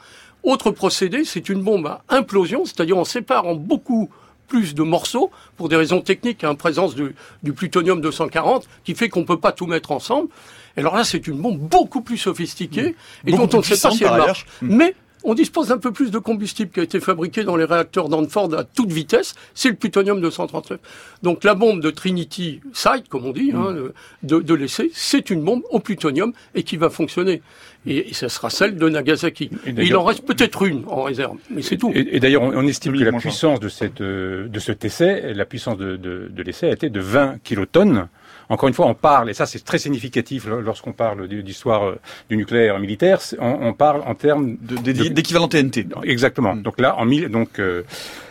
[0.44, 4.10] Autre procédé, c'est une bombe à implosion, c'est-à-dire on sépare en beaucoup
[4.52, 9.08] plus de morceaux pour des raisons techniques, hein, présence du, du plutonium 240, qui fait
[9.08, 10.28] qu'on peut pas tout mettre ensemble.
[10.76, 12.94] Et alors là, c'est une bombe beaucoup plus sophistiquée
[13.26, 14.44] et Beaucoup dont on ne sait pas si elle marche.
[14.60, 14.70] ailleurs.
[14.74, 14.76] Mm.
[14.76, 14.94] Mais
[15.24, 18.54] on dispose d'un peu plus de combustible qui a été fabriqué dans les réacteurs d'Hanford
[18.54, 20.78] à toute vitesse, c'est le plutonium 239.
[21.22, 24.26] Donc la bombe de Trinity Site, comme on dit, hein, Mm.
[24.26, 27.42] de, de l'essai, c'est une bombe au plutonium et qui va fonctionner.
[27.86, 29.50] Et, et ce sera celle de Nagasaki.
[29.66, 31.90] Il en reste peut-être une en réserve, mais c'est tout.
[31.94, 35.32] Et, et d'ailleurs, on, on estime que la puissance de, cette, euh, de cet essai,
[35.34, 38.08] la puissance de, de, de l'essai a été de 20 kilotonnes.
[38.48, 41.98] Encore une fois, on parle, et ça c'est très significatif lo- lorsqu'on parle d'histoire euh,
[42.28, 45.86] du nucléaire militaire, on, on parle en termes De- de- D'équivalent TNT.
[46.04, 46.54] Exactement.
[46.56, 47.82] Donc là, en mille, donc euh,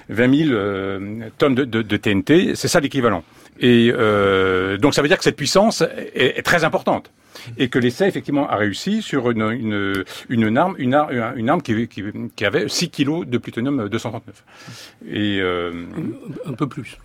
[0.09, 3.23] 20 000 euh, tonnes de, de, de TNT, c'est ça l'équivalent.
[3.59, 5.81] Et euh, donc ça veut dire que cette puissance
[6.15, 7.11] est, est très importante
[7.57, 11.61] et que l'essai effectivement a réussi sur une une une arme une, ar- une arme
[11.61, 12.03] qui, qui,
[12.35, 14.43] qui avait 6 kilos de plutonium 239.
[15.09, 15.71] Et euh,
[16.45, 16.97] Un peu plus.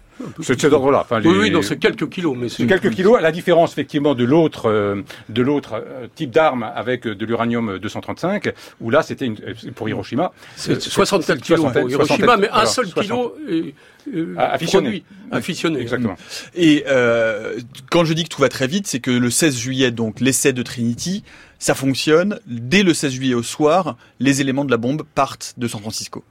[0.43, 1.01] C'est c'est d'ordre-là.
[1.01, 3.73] Enfin, Oui, les- oui, non, c'est quelques kilos, mais c'est quelques kilos, à la différence
[3.73, 8.91] effectivement de l'autre euh, de l'autre euh, type d'arme avec euh, de l'uranium 235, où
[8.91, 9.37] là c'était une-
[9.75, 10.33] pour Hiroshima.
[10.57, 13.03] C'est euh, 64 kilos pour 60, Hiroshima, mais un seul 60.
[13.05, 13.75] kilo est,
[14.15, 14.85] euh, afficionné.
[14.89, 15.81] produit, afficionné.
[15.81, 16.17] Exactement.
[16.55, 17.59] Et euh,
[17.91, 20.53] quand je dis que tout va très vite, c'est que le 16 juillet, donc l'essai
[20.53, 21.25] de Trinity,
[21.59, 22.39] ça fonctionne.
[22.47, 26.25] Dès le 16 juillet au soir, les éléments de la bombe partent de San Francisco.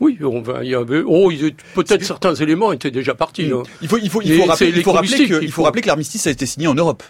[0.00, 1.30] Oui, on va, il y avait, oh,
[1.74, 3.50] peut-être certains éléments étaient déjà partis.
[3.82, 5.62] Il faut, il faut, il faut rappeler, il faut rappeler que, il faut faut.
[5.64, 7.02] rappeler que l'armistice a été signé en Europe.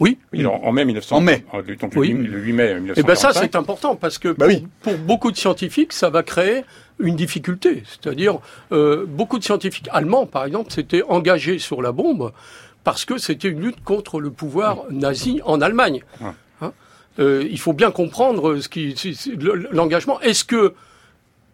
[0.00, 0.18] Oui.
[0.32, 1.16] Oui, en, en mai 1900.
[1.16, 1.44] En mai.
[1.54, 2.12] euh, Donc Oui.
[2.12, 3.06] le, 8 mai Et 1945.
[3.06, 4.66] ben ça, c'est important parce que Bah pour, oui.
[4.82, 6.62] pour beaucoup de scientifiques, ça va créer
[6.98, 7.82] une difficulté.
[7.86, 8.38] C'est-à-dire,
[8.72, 12.32] euh, beaucoup de scientifiques allemands, par exemple, s'étaient engagés sur la bombe
[12.84, 16.02] parce que c'était une lutte contre le pouvoir nazi en Allemagne.
[16.20, 16.28] Ouais.
[16.62, 16.72] Hein
[17.18, 18.94] Euh, il faut bien comprendre ce qui,
[19.72, 20.18] l'engagement.
[20.20, 20.72] Est-ce que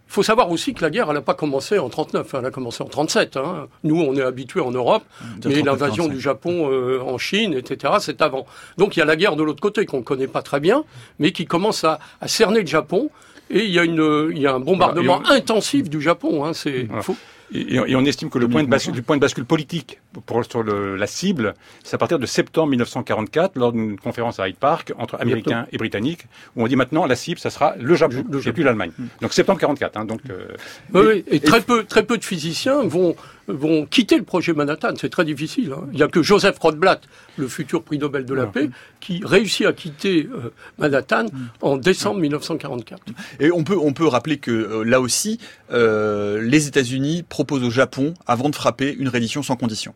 [0.09, 2.51] il faut savoir aussi que la guerre, elle n'a pas commencé en 39, elle a
[2.51, 3.37] commencé en 37.
[3.37, 3.67] Hein.
[3.83, 5.03] Nous, on est habitués en Europe,
[5.39, 6.15] De mais 39, l'invasion 45.
[6.15, 8.47] du Japon euh, en Chine, etc., c'est avant.
[8.79, 10.85] Donc il y a la guerre de l'autre côté qu'on ne connaît pas très bien,
[11.19, 13.11] mais qui commence à, à cerner le Japon.
[13.51, 16.45] Et il y a, une, il y a un bombardement Voilà, intensif du Japon.
[16.45, 16.53] Hein.
[16.53, 17.03] C'est, Voilà.
[17.03, 17.17] faut-
[17.55, 20.45] Et, et on estime que le point de bascule, du point de bascule politique pour,
[20.45, 24.57] sur le- la cible, c'est à partir de septembre 1944, lors d'une conférence à Hyde
[24.57, 26.27] Park entre Américains et Britanniques,
[26.57, 28.91] où on dit maintenant la cible, ça sera le Japon, Le et plus l'Allemagne.
[29.21, 29.97] Donc septembre 44.
[29.97, 30.49] Hein, donc euh,
[30.93, 33.15] Oui, oui, et, très peu, très peu de physiciens vont
[33.49, 34.95] vont quitter le projet Manhattan.
[35.01, 35.73] C'est très difficile.
[35.77, 35.87] hein.
[35.93, 37.01] Il y a que Joseph Rothblatt,
[37.37, 38.71] le futur prix Nobel de la paix,
[39.01, 41.27] qui réussit à quitter euh, Manhattan
[41.63, 43.03] en décembre 1944.
[43.41, 45.39] Et on peut, on peut rappeler que euh, là aussi,
[45.73, 49.95] euh, les États-Unis proposent au Japon, avant de frapper, une reddition sans condition.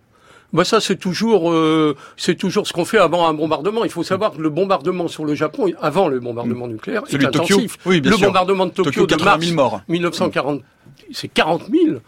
[0.53, 3.84] Bah ça c'est toujours euh, c'est toujours ce qu'on fait avant un bombardement.
[3.84, 7.28] Il faut savoir que le bombardement sur le Japon avant le bombardement nucléaire Celui est
[7.28, 7.78] de Tokyo intensif.
[7.86, 8.26] Oui, bien le sûr.
[8.26, 9.80] bombardement de Tokyo, Tokyo, de 80 mars 000 morts.
[9.86, 10.62] 1940,
[11.12, 12.01] c'est 40 000 ou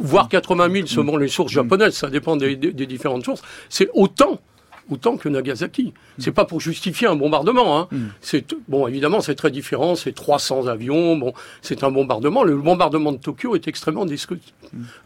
[0.00, 1.94] voire 80 000 selon les sources japonaises.
[1.94, 3.42] Ça dépend des, des- différentes sources.
[3.68, 4.40] C'est autant
[4.88, 5.92] autant que Nagasaki.
[6.16, 7.76] C'est pas pour justifier un bombardement.
[7.76, 7.88] Hein.
[8.20, 9.96] C'est bon, évidemment, c'est très différent.
[9.96, 11.16] C'est 300 avions.
[11.16, 12.44] Bon, c'est un bombardement.
[12.44, 14.54] Le bombardement de Tokyo est extrêmement destructif.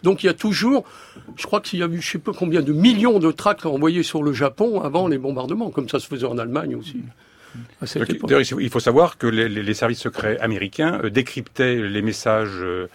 [0.03, 0.85] Donc il y a toujours,
[1.37, 4.03] je crois qu'il y a eu, je sais pas combien de millions de tracts envoyés
[4.03, 6.99] sur le Japon avant les bombardements, comme ça se faisait en Allemagne aussi.
[8.27, 12.89] D'ailleurs, il faut- savoir que les, services secrets américains euh, décryptaient les messages euh,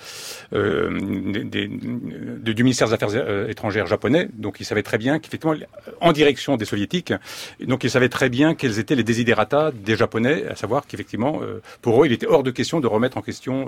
[0.53, 0.89] euh,
[1.31, 4.29] des- des- de- du ministère des Affaires étrangères japonais.
[4.33, 5.55] Donc, ils savaient très bien qu'effectivement,
[6.01, 7.13] en direction des soviétiques,
[7.59, 11.39] donc ils savaient très bien quels étaient les desiderata des japonais, à savoir qu'effectivement,
[11.81, 13.65] pour eux, il était hors de question de remettre en question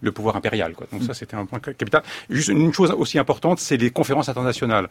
[0.00, 0.72] le pouvoir impérial.
[0.72, 0.86] Quoi.
[0.92, 2.02] Donc ça, c'était un point capital.
[2.30, 4.88] Juste une chose aussi importante, c'est les conférences internationales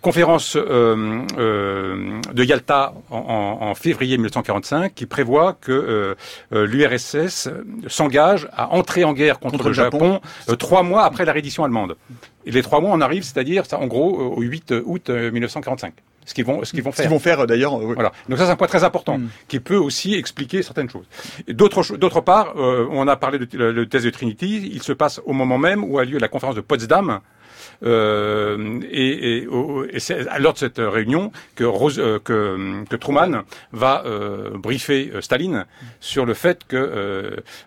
[0.00, 6.14] conférence euh, euh, de Yalta en, en- en février 1945 qui prévoit que euh,
[6.52, 7.48] euh, l'URSS
[7.88, 9.98] s'engage à entrer en guerre contre, Contre le Japon.
[9.98, 10.20] Japon,
[10.50, 11.96] euh, trois mois après la reddition allemande.
[12.46, 15.30] Et les trois mois en arrivent, c'est-à-dire ça, en gros euh, au 8 août euh,
[15.30, 15.92] 1945.
[16.24, 17.04] Ce qu'ils vont, ce qu'ils vont Ce faire.
[17.06, 17.74] qu'ils vont faire d'ailleurs.
[17.74, 17.94] oui.
[17.94, 18.12] Voilà.
[18.28, 19.28] Donc ça, c'est un point très important Mm.
[19.48, 21.06] qui peut aussi expliquer certaines choses.
[21.48, 24.70] Et D'autre, cho- d'autre part, euh, on a parlé de le, le test de Trinity.
[24.72, 27.20] Il se passe au moment même où a lieu la conférence de Potsdam.
[27.84, 29.48] Euh, et, et,
[29.92, 35.12] et c'est l'heure de cette réunion que, Rose, euh, que, que Truman va euh, briefer
[35.20, 35.64] Staline
[36.00, 36.76] sur le fait que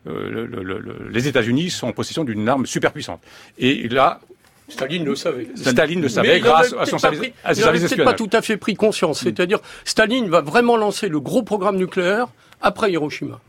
[0.06, 3.22] le- le- le- les États-Unis sont en possession d'une arme super puissante.
[3.58, 4.20] Et là,
[4.68, 5.48] Staline le savait.
[5.56, 8.76] Staline le savait grâce à son service, à ses services pas tout à fait pris
[8.76, 9.22] conscience.
[9.22, 12.28] C'est-à-dire, Staline va vraiment lancer le gros programme nucléaire
[12.62, 13.40] après Hiroshima.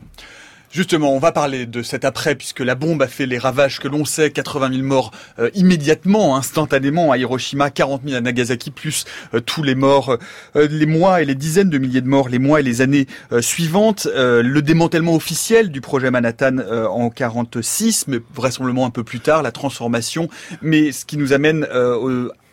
[0.73, 3.87] Justement, on va parler de cet après, puisque la bombe a fait les ravages que
[3.87, 9.05] l'on sait, 80 000 morts euh, immédiatement, instantanément à Hiroshima, 40 000 à Nagasaki, plus
[9.35, 10.17] euh, tous les morts,
[10.55, 13.05] euh, les mois et les dizaines de milliers de morts, les mois et les années
[13.39, 14.07] suivantes.
[14.15, 19.51] le démantèlement officiel du projet Manhattan en 46, mais vraisemblablement un peu plus tard, la
[19.51, 20.27] transformation.
[20.63, 21.67] Mais ce qui nous amène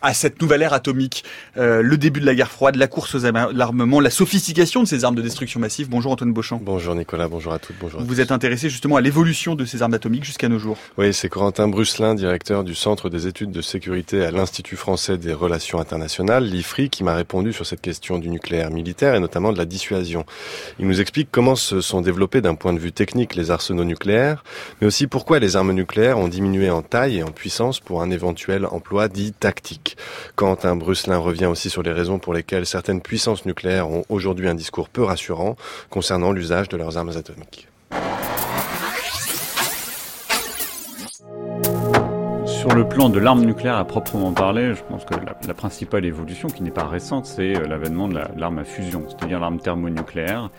[0.01, 1.23] à cette nouvelle ère atomique,
[1.57, 5.05] euh, le début de la guerre froide, la course aux armements, la sophistication de ces
[5.05, 5.89] armes de destruction massive.
[5.89, 6.59] Bonjour Antoine Beauchamp.
[6.61, 8.01] Bonjour Nicolas, bonjour à toutes, bonjour.
[8.01, 10.77] Vous êtes intéressé justement à l'évolution de ces armes atomiques jusqu'à nos jours.
[10.97, 15.33] Oui, c'est Corentin Brusselin, directeur du Centre des études de sécurité à l'Institut français des
[15.33, 19.57] relations internationales, l'IFRI, qui m'a répondu sur cette question du nucléaire militaire et notamment de
[19.57, 20.25] la dissuasion.
[20.79, 24.43] Il nous explique comment se sont développés d'un point de vue technique les arsenaux nucléaires,
[24.79, 28.09] mais aussi pourquoi les armes nucléaires ont diminué en taille et en puissance pour un
[28.09, 29.90] éventuel emploi dit tactique.
[30.35, 34.55] Quentin Brusselin revient aussi sur les raisons pour lesquelles certaines puissances nucléaires ont aujourd'hui un
[34.55, 35.55] discours peu rassurant
[35.89, 37.67] concernant l'usage de leurs armes atomiques.
[42.45, 45.15] Sur le plan de l'arme nucléaire à proprement parler, je pense que
[45.47, 49.39] la, principale évolution, qui n'est pas récente, c'est euh, l'avènement de l'arme à fusion, c'est-à-dire
[49.39, 50.51] l'arme thermonucléaire,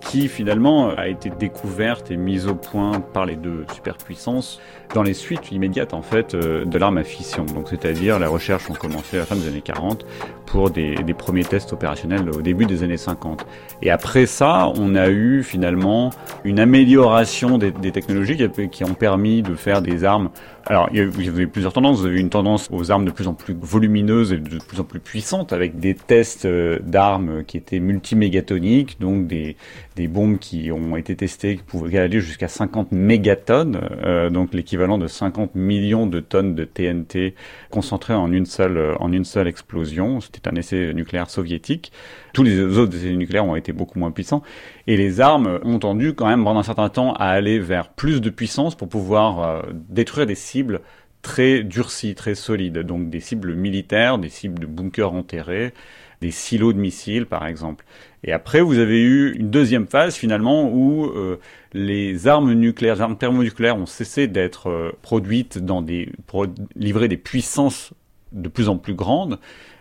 [0.00, 4.60] qui finalement a été découverte et mise au point par les deux superpuissances
[4.94, 7.44] dans les suites immédiates en fait euh, de l'arme à fission.
[7.44, 10.04] Donc c'est-à-dire la recherche ont commencé à la fin des années 40
[10.46, 13.44] pour des, premiers tests opérationnels au début des années 50.
[13.82, 16.10] Et après ça, on a eu finalement
[16.44, 18.38] une amélioration des, technologies
[18.70, 20.30] qui, ont permis de faire des armes.
[20.64, 22.00] Alors il y, a, eu plusieurs tendances.
[22.00, 24.84] Vous avez une tendance aux armes de plus en plus volumineuses et de plus en
[24.84, 29.56] plus puissantes avec des tests euh, d'armes qui étaient multimégatoniques, donc des,
[29.96, 34.77] des bombes qui ont été testées qui pouvaient aller jusqu'à 50 mégatonnes, euh, donc l'équivalent
[34.78, 37.34] de 50 millions de tonnes de TNT
[37.70, 40.20] concentrées en une seule en une seule explosion.
[40.20, 41.92] C'était un essai nucléaire soviétique.
[42.32, 44.42] Tous les autres essais nucléaires ont été beaucoup moins puissants
[44.86, 48.20] et les armes ont tendu quand même pendant un certain temps à aller vers plus
[48.20, 50.80] de puissance pour pouvoir euh, détruire des cibles
[51.22, 55.74] très durcies, très solides, donc des cibles militaires, des cibles de bunkers enterrés,
[56.20, 57.84] des silos de missiles par exemple.
[58.24, 61.38] Et après, vous avez eu une deuxième phase finalement où euh,
[61.72, 67.08] les armes nucléaires, les armes thermonucléaires ont cessé d'être euh, produites dans des, pour livrer
[67.08, 67.92] des puissances
[68.32, 69.38] de plus en plus grandes,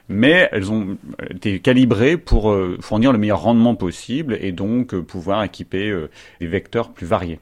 [0.08, 0.98] mais elles ont
[1.30, 5.94] été calibrées pour euh, fournir le meilleur rendement possible et donc pouvoir équiper
[6.40, 7.40] des vecteurs plus variés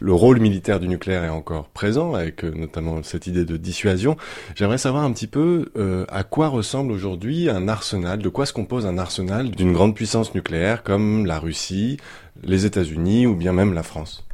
[0.00, 4.16] le rôle militaire du nucléaire est encore présent, avec euh, notamment cette idée de dissuasion.
[4.54, 8.52] J'aimerais savoir un petit peu euh, à quoi ressemble aujourd'hui un arsenal, de quoi se
[8.52, 11.96] compose un arsenal d'une grande puissance nucléaire comme la Russie,
[12.44, 14.24] les États-Unis ou bien même la France?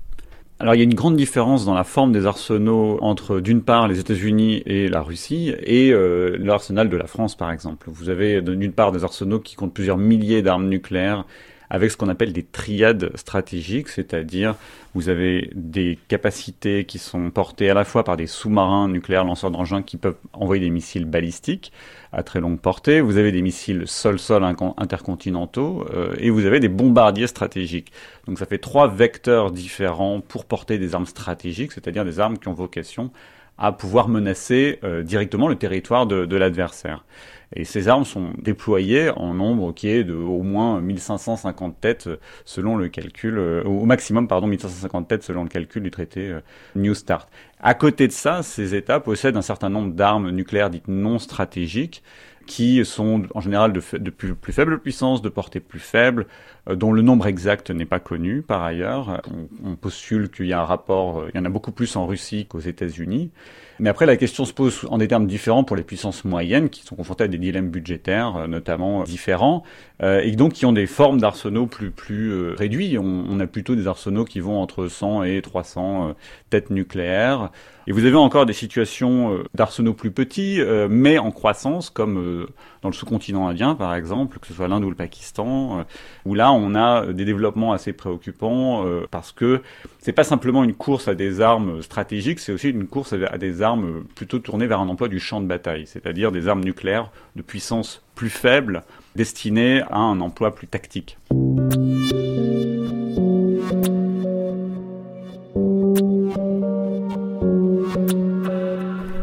[0.61, 3.89] Alors il y a une grande différence dans la forme des arsenaux entre d'une part
[3.89, 7.89] les États-Unis et la Russie et euh, l'arsenal de la France par exemple.
[7.91, 11.25] Vous avez d'une part des arsenaux qui comptent plusieurs milliers d'armes nucléaires
[11.75, 14.55] avec ce qu'on appelle des triades stratégiques, c'est-à-dire
[14.95, 19.51] vous avez des capacités qui sont portées à la fois par des sous-marins nucléaires lanceurs
[19.51, 21.73] d'engins qui peuvent envoyer des missiles balistiques
[22.13, 24.45] à très longue portée, vous avez des missiles sol-sol
[24.77, 27.91] intercontinentaux euh, et vous avez des bombardiers stratégiques.
[28.29, 32.47] Donc ça fait trois vecteurs différents pour porter des armes stratégiques, c'est-à-dire des armes qui
[32.47, 33.11] ont vocation
[33.59, 37.05] à pouvoir menacer euh, directement le territoire de, de l'adversaire.
[37.55, 42.09] Et ces armes sont déployées en nombre qui est de au moins 1550 têtes
[42.45, 46.41] selon le calcul, euh, au maximum pardon 1550 têtes selon le calcul du traité euh,
[46.75, 47.29] New Start.
[47.61, 52.03] À côté de ça, ces États possèdent un certain nombre d'armes nucléaires dites non stratégiques
[52.47, 53.81] qui sont en général de,
[54.11, 56.27] plus, faible puissance, de portée plus faible,
[56.69, 59.23] euh, dont le nombre exact n'est pas connu par ailleurs.
[59.65, 62.47] On postule qu'il y a un rapport, il y en a beaucoup plus en Russie
[62.47, 63.31] qu'aux États-Unis.
[63.81, 66.83] Mais après, la question se pose en des termes différents pour les puissances moyennes qui
[66.83, 69.65] sont confrontées à des dilemmes budgétaires, euh, notamment différents,
[70.03, 72.99] euh, et donc qui ont des formes d'arsenaux plus plus réduits.
[72.99, 76.15] On, on, a plutôt des arsenaux qui vont entre 100 et 300
[76.51, 77.51] têtes nucléaires.
[77.87, 82.47] Et vous avez encore des situations d'arsenaux plus petits, mais en croissance, comme
[82.81, 85.85] dans le sous-continent indien, par exemple, que ce soit l'Inde ou le Pakistan,
[86.25, 89.61] où là, on a des développements assez préoccupants parce que
[89.99, 93.61] c'est pas simplement une course à des armes stratégiques, c'est aussi une course à des
[93.61, 97.43] armes plutôt tournées vers un emploi du champ de bataille, c'est-à-dire des armes nucléaires de
[97.43, 98.83] puissance plus faible
[99.17, 101.19] destinées à un emploi plus tactique.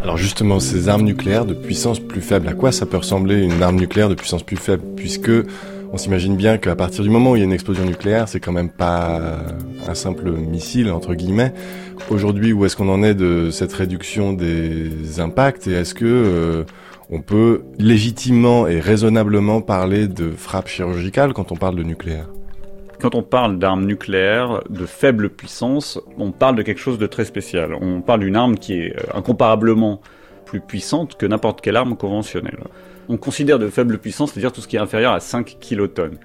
[0.02, 3.62] Alors justement, ces armes nucléaires de puissance plus faible, à quoi ça peut ressembler une
[3.64, 4.84] arme nucléaire de puissance plus faible?
[4.96, 5.32] Puisque
[5.94, 8.40] On s'imagine bien qu'à partir du moment où il y a une explosion nucléaire, c'est
[8.40, 9.20] quand même pas
[9.86, 11.54] un simple missile entre guillemets.
[12.10, 16.64] Aujourd'hui, où est-ce qu'on en est de cette réduction des impacts et est-ce que euh,
[17.10, 22.28] on peut légitimement et raisonnablement parler de frappe chirurgicale quand on parle de nucléaire?
[23.02, 27.26] Quand on parle d'armes nucléaires de faible puissance, on parle de quelque chose de très
[27.26, 27.76] spécial.
[27.82, 30.00] On parle d'une arme qui est euh, incomparablement
[30.46, 32.60] plus puissante que n'importe quelle arme conventionnelle.
[33.14, 36.18] On considère de faible puissance, c'est-à-dire tout ce qui est inférieur à 5 kilotonnes.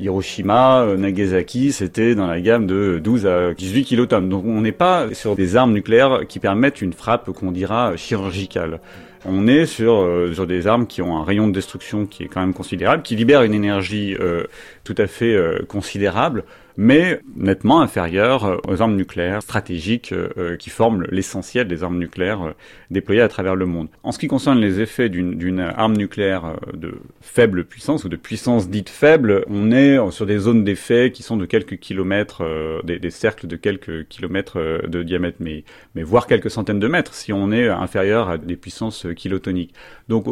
[0.00, 4.28] Hiroshima, euh, Nagasaki, c'était dans la gamme de 12 à 18 kilotonnes.
[4.28, 8.80] Donc on n'est pas sur des armes nucléaires qui permettent une frappe qu'on dira chirurgicale.
[9.24, 12.40] On est sur, euh, des armes qui ont un rayon de destruction qui est quand
[12.40, 14.42] même considérable, qui libèrent une énergie euh,
[14.82, 16.42] tout à fait considérable,
[16.76, 21.98] mais nettement inférieure euh, aux armes nucléaires stratégiques euh, euh, qui forment l'essentiel des armes
[21.98, 22.54] nucléaires
[22.90, 23.88] déployées à travers le monde.
[24.02, 28.68] En ce qui concerne les effets d'une arme nucléaire de faible puissance ou de puissance
[28.68, 32.42] dite faible, on est sur des zones d'effet qui sont de quelques kilomètres,
[32.84, 35.64] des, cercles de quelques kilomètres de diamètre, mais
[36.02, 39.74] voire quelques centaines de mètres si on est inférieur à des puissances kilotoniques.
[40.08, 40.26] Donc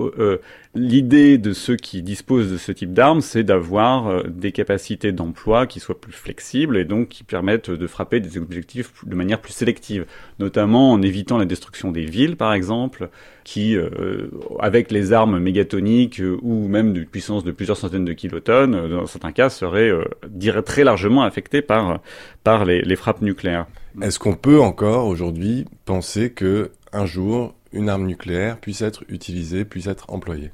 [0.74, 5.80] l'idée de ceux qui disposent de ce type d'armes, c'est d'avoir des capacités d'emploi qui
[5.80, 10.06] soient plus flexibles et donc qui permettent de frapper des objectifs de manière plus sélective,
[10.38, 13.08] notamment en évitant la destruction des villes, par exemple,
[13.44, 18.12] qui, euh, avec les armes mégatoniques euh, ou même de puissance de plusieurs centaines de
[18.12, 22.00] kilotonnes, euh, dans certains cas, seraient euh, très largement affectées par,
[22.44, 23.66] par les, les frappes nucléaires.
[24.00, 29.64] Est-ce qu'on peut encore aujourd'hui penser que un jour une arme nucléaire puisse être utilisée,
[29.64, 30.50] puisse être employée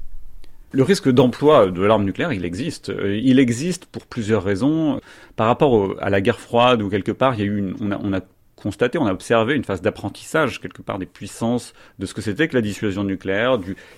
[0.71, 2.89] le risque d'emploi de l'arme nucléaire, il existe.
[2.89, 5.01] Euh, il existe pour plusieurs raisons.
[5.35, 7.91] Par rapport à la guerre froide, où quelque part, il y a eu une, on,
[7.91, 8.19] a, on a
[8.55, 12.47] constaté, on a observé une phase d'apprentissage quelque part des puissances de ce que c'était
[12.47, 13.57] que la dissuasion nucléaire,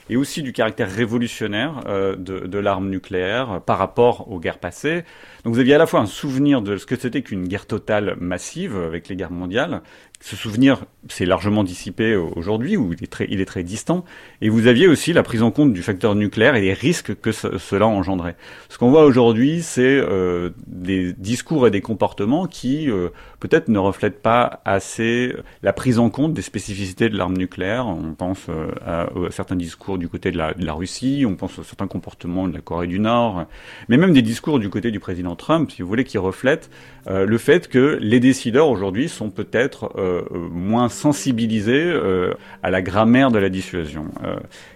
[0.10, 5.04] et aussi du caractère révolutionnaire euh, de, de l'arme nucléaire par rapport aux guerres passées.
[5.44, 8.16] Donc vous aviez à la fois un souvenir de ce que c'était qu'une guerre totale
[8.20, 9.82] massive avec les guerres mondiales,
[10.22, 14.06] ce souvenir s'est largement dissipé aujourd'hui, où il est, très, il est très distant,
[14.42, 17.32] et vous aviez aussi la prise en compte du facteur nucléaire et les risques que
[17.32, 18.36] cela engendrait.
[18.70, 23.10] Ce qu'on voit aujourd'hui, c'est euh, des discours et des comportements qui euh,
[23.40, 27.88] peut-être ne reflètent pas assez la prise en compte des spécificités de l'arme nucléaire.
[27.88, 31.58] On pense euh, à, certains discours du côté de la, de la, Russie, on pense
[31.58, 33.46] à certains comportements de la Corée du Nord,
[33.90, 36.70] mais même des discours du côté du président Trump, si vous voulez, qui reflètent
[37.08, 42.34] le fait que les décideurs aujourd'hui sont peut-être euh, moins sensibilisés euh,
[42.64, 44.06] à la grammaire de la dissuasion.
[44.24, 44.36] Euh,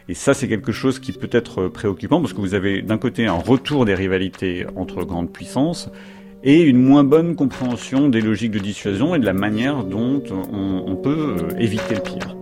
[0.10, 3.28] et ça, c'est quelque chose qui peut être préoccupant parce que vous avez d'un côté
[3.28, 5.90] un retour des rivalités entre grandes puissances
[6.44, 10.84] et une moins bonne compréhension des logiques de dissuasion et de la manière dont on,
[10.86, 12.36] on peut éviter le pire.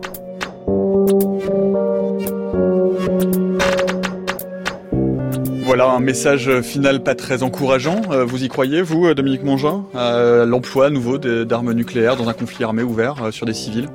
[5.65, 8.01] Voilà un message final pas très encourageant.
[8.11, 12.33] Euh, vous y croyez, vous, euh, Dominique Mongin, à l'emploi nouveau d'armes nucléaires dans un
[12.33, 13.87] conflit armé ouvert euh, sur des civils?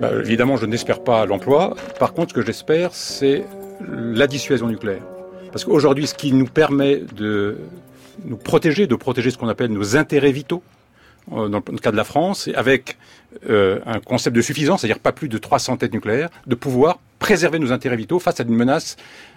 [0.00, 1.76] Bah, Évidemment, je n'espère pas l'emploi.
[2.00, 3.44] Par contre, ce que j'espère, c'est
[3.88, 5.02] la dissuasion nucléaire.
[5.52, 7.56] Parce qu'aujourd'hui, ce qui nous permet de
[8.24, 10.64] nous protéger, de protéger ce qu'on appelle nos intérêts vitaux,
[11.30, 12.98] dans le cas de la France, avec
[13.48, 17.72] un concept de suffisance, c'est-à-dire pas plus de 300 têtes nucléaires, de pouvoir préserver nos
[17.72, 18.96] intérêts vitaux face à une menace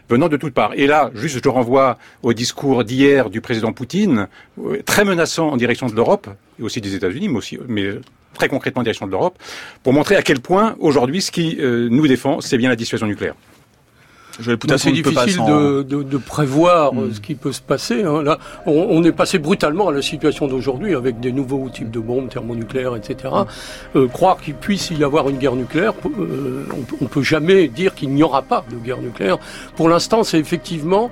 [0.09, 0.73] venant de toutes parts.
[0.75, 4.27] Et là, juste je renvoie au discours d'hier du président Poutine,
[4.63, 6.27] euh, très menaçant en direction de l'Europe,
[6.59, 7.91] et aussi des États-Unis, mais aussi mais
[8.33, 9.37] très concrètement en direction de l'Europe,
[9.83, 13.07] pour montrer à quel point aujourd'hui ce qui euh, nous défend, c'est bien la dissuasion
[13.07, 13.35] nucléaire.
[14.41, 17.13] C'est difficile de, de, de, prévoir hmm.
[17.13, 18.03] ce qui peut se passer.
[18.03, 18.23] Hein.
[18.23, 21.99] Là, on, on, est passé brutalement à la situation d'aujourd'hui avec des nouveaux types de
[21.99, 23.33] bombes thermonucléaires, etc.
[23.33, 23.97] Hmm.
[23.97, 26.65] Euh, croire qu'il puisse y avoir une guerre nucléaire, euh,
[27.01, 29.37] on, ne peut jamais dire qu'il n'y aura pas de guerre nucléaire.
[29.75, 31.11] Pour l'instant, c'est effectivement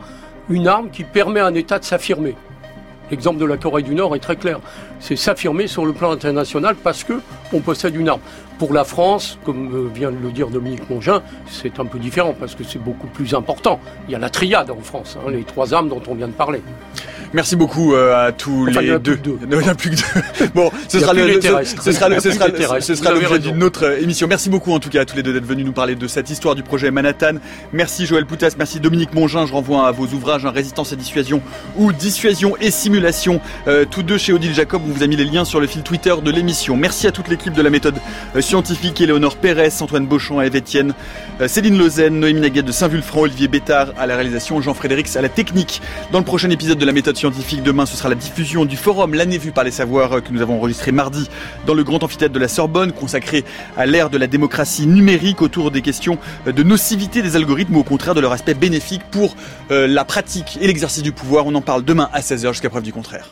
[0.49, 2.35] une arme qui permet à un État de s'affirmer.
[3.09, 4.59] L'exemple de la Corée du Nord est très clair.
[4.99, 7.21] C'est s'affirmer sur le plan international parce que
[7.53, 8.19] on possède une arme.
[8.57, 12.33] Pour la France, comme euh, vient de le dire Dominique Mongin, c'est un peu différent
[12.37, 13.79] parce que c'est beaucoup plus important.
[14.07, 16.33] Il y a la triade en France, hein, les trois armes dont on vient de
[16.33, 16.61] parler.
[17.33, 19.19] Merci beaucoup euh, à tous les deux.
[19.41, 20.47] Il n'y en a plus que deux.
[20.55, 24.01] bon, ce sera, le, ce, sera le, ce sera, ce sera l'objet d'une autre euh,
[24.01, 24.27] émission.
[24.27, 26.29] Merci beaucoup en tout cas à tous les deux d'être venus nous parler de cette
[26.29, 27.35] histoire du projet Manhattan.
[27.73, 29.45] Merci Joël Poutas, merci Dominique Mongin.
[29.45, 31.41] Je renvoie à vos ouvrages hein, Résistance et dissuasion
[31.75, 33.41] ou Dissuasion et simulation,
[33.89, 34.81] tous deux chez Odile Jacob.
[34.87, 36.77] On vous a mis les liens sur le fil Twitter de l'émission.
[36.77, 37.95] Merci à toute l'équipe de la méthode
[38.47, 40.93] scientifiques, Éléonore Pérez, Antoine Beauchamp, Eve Etienne,
[41.41, 45.27] euh, Céline Lausanne, Noémie Naguette de Saint-Vulfranc, Olivier Bétard à la réalisation, Jean-Frédéric à la
[45.27, 45.81] technique.
[46.13, 49.15] Dans le prochain épisode de la méthode scientifique, demain, ce sera la diffusion du forum
[49.15, 51.29] L'année vue par les savoirs euh, que nous avons enregistré mardi
[51.65, 53.43] dans le grand amphithéâtre de la Sorbonne, consacré
[53.75, 56.17] à l'ère de la démocratie numérique autour des questions
[56.47, 59.35] euh, de nocivité des algorithmes ou au contraire de leur aspect bénéfique pour
[59.69, 61.45] la pratique et l'exercice du pouvoir.
[61.47, 63.25] On en parle demain à 16h jusqu'à preuve du contraire.